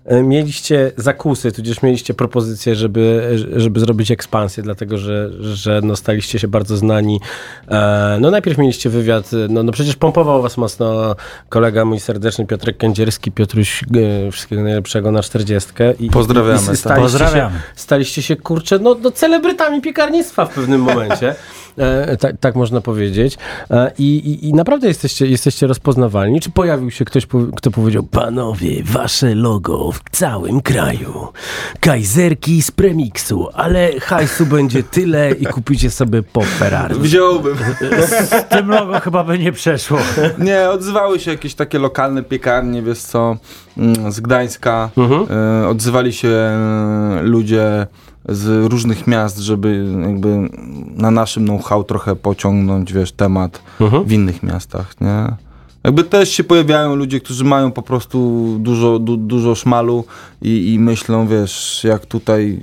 [0.04, 6.38] E, Mieliście zakusy, tudzież mieliście propozycje, żeby, żeby zrobić ekspansję, dlatego że, że no staliście
[6.38, 7.20] się bardzo znani.
[7.68, 11.16] E, No najpierw mieliście wywiad, no, no przecież pompował was mocno
[11.48, 13.82] kolega mój serdeczny Piotrek Kędzierski, Piotruś,
[14.26, 15.72] e, wszystkiego najlepszego na 40.
[16.00, 16.76] I, Pozdrawiamy, i tak.
[16.76, 17.56] staliście Pozdrawiamy.
[17.56, 21.34] Się, staliście się, kurczę, no, no celebrytami piekarnictwa w pewnym momencie.
[22.20, 23.38] Tak, tak można powiedzieć.
[23.70, 26.40] E, i, i, I naprawdę jesteście, jesteście rozpoznawalni.
[26.40, 31.28] Czy pojawił się ktoś, kto powiedział, panowie, wasze logo w całym kraju.
[31.80, 36.94] Kajzerki z premiksu, ale hajsu będzie tyle i kupicie sobie po Ferrari.
[36.94, 37.56] Wziąłbym.
[38.24, 39.98] Z tym logo chyba by nie przeszło.
[40.38, 43.36] Nie, odzywały się jakieś takie lokalne piekarnie, wiesz co,
[43.76, 44.90] mm, z Gdańska.
[45.30, 46.50] E, odzywali się
[47.22, 47.86] ludzie
[48.28, 50.48] z różnych miast, żeby jakby
[50.96, 53.62] na naszym know-how trochę pociągnąć, wiesz, temat
[54.04, 55.36] w innych miastach, nie?
[55.84, 60.04] Jakby też się pojawiają ludzie, którzy mają po prostu dużo, du, dużo szmalu
[60.42, 62.60] i, i myślą, wiesz, jak tutaj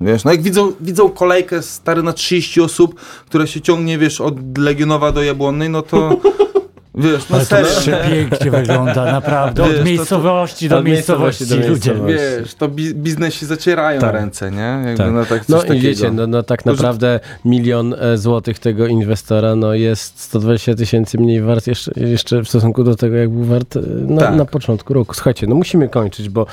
[0.00, 4.58] Wiesz, no jak widzą, widzą kolejkę stary na 30 osób, która się ciągnie, wiesz, od
[4.58, 6.16] Legionowa do Jabłonnej, no to
[6.94, 9.62] Wiesz, no Ale to wygląda, naprawdę.
[9.62, 11.90] Wiesz, Od to- miejscowości do od miejscowości miejscowości do ludzie.
[11.94, 12.40] miejscowości.
[12.42, 14.12] wiesz, to bi biznesi zacierają Tak.
[14.14, 14.82] ręce, nie?
[14.86, 15.12] Jakby Tak.
[15.12, 15.82] no tak coś No i takiego.
[15.82, 21.18] wiecie, no, no tak To, naprawdę milion e, złotych tego inwestora no jest 120 tysięcy
[21.18, 24.34] mniej wart jeszcze, jeszcze w stosunku do tego, jak był wart e, na, Tak.
[24.34, 25.14] na początku roku.
[25.14, 26.46] Słuchajcie, no musimy kończyć, bo,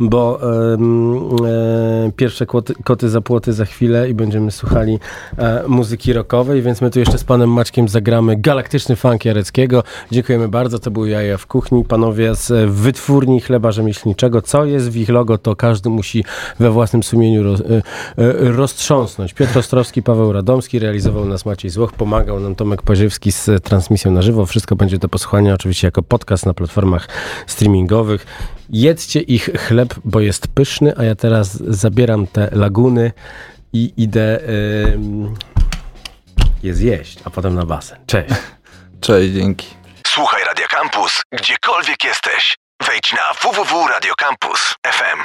[0.00, 0.40] bo
[0.74, 1.16] em,
[1.46, 4.98] e, pierwsze kłoty, koty za płoty za chwilę i będziemy słuchali
[5.38, 9.81] e, muzyki rockowej, więc my tu jeszcze z panem Maćkiem zagramy galaktyczny funk Jareckiego.
[10.10, 11.84] Dziękujemy bardzo, to był Jaja w kuchni.
[11.84, 14.42] Panowie z wytwórni chleba rzemieślniczego.
[14.42, 16.24] Co jest w ich logo, to każdy musi
[16.60, 17.82] we własnym sumieniu roz, e, e,
[18.52, 19.34] roztrząsnąć.
[19.34, 24.22] Piotr Ostrowski, Paweł Radomski, realizował nas Maciej Złoch, pomagał nam Tomek Paziewski z transmisją na
[24.22, 24.46] żywo.
[24.46, 27.08] Wszystko będzie do posłuchania oczywiście jako podcast na platformach
[27.46, 28.26] streamingowych.
[28.70, 33.12] Jedzcie ich chleb, bo jest pyszny, a ja teraz zabieram te laguny
[33.72, 34.40] i idę
[34.94, 35.34] ym,
[36.62, 37.98] je zjeść, a potem na basen.
[38.06, 38.34] Cześć.
[39.02, 39.66] Cześć, dzięki.
[40.06, 42.56] Słuchaj Radio Campus, gdziekolwiek jesteś.
[42.86, 45.18] Wejdź na www.radiocampus.fm.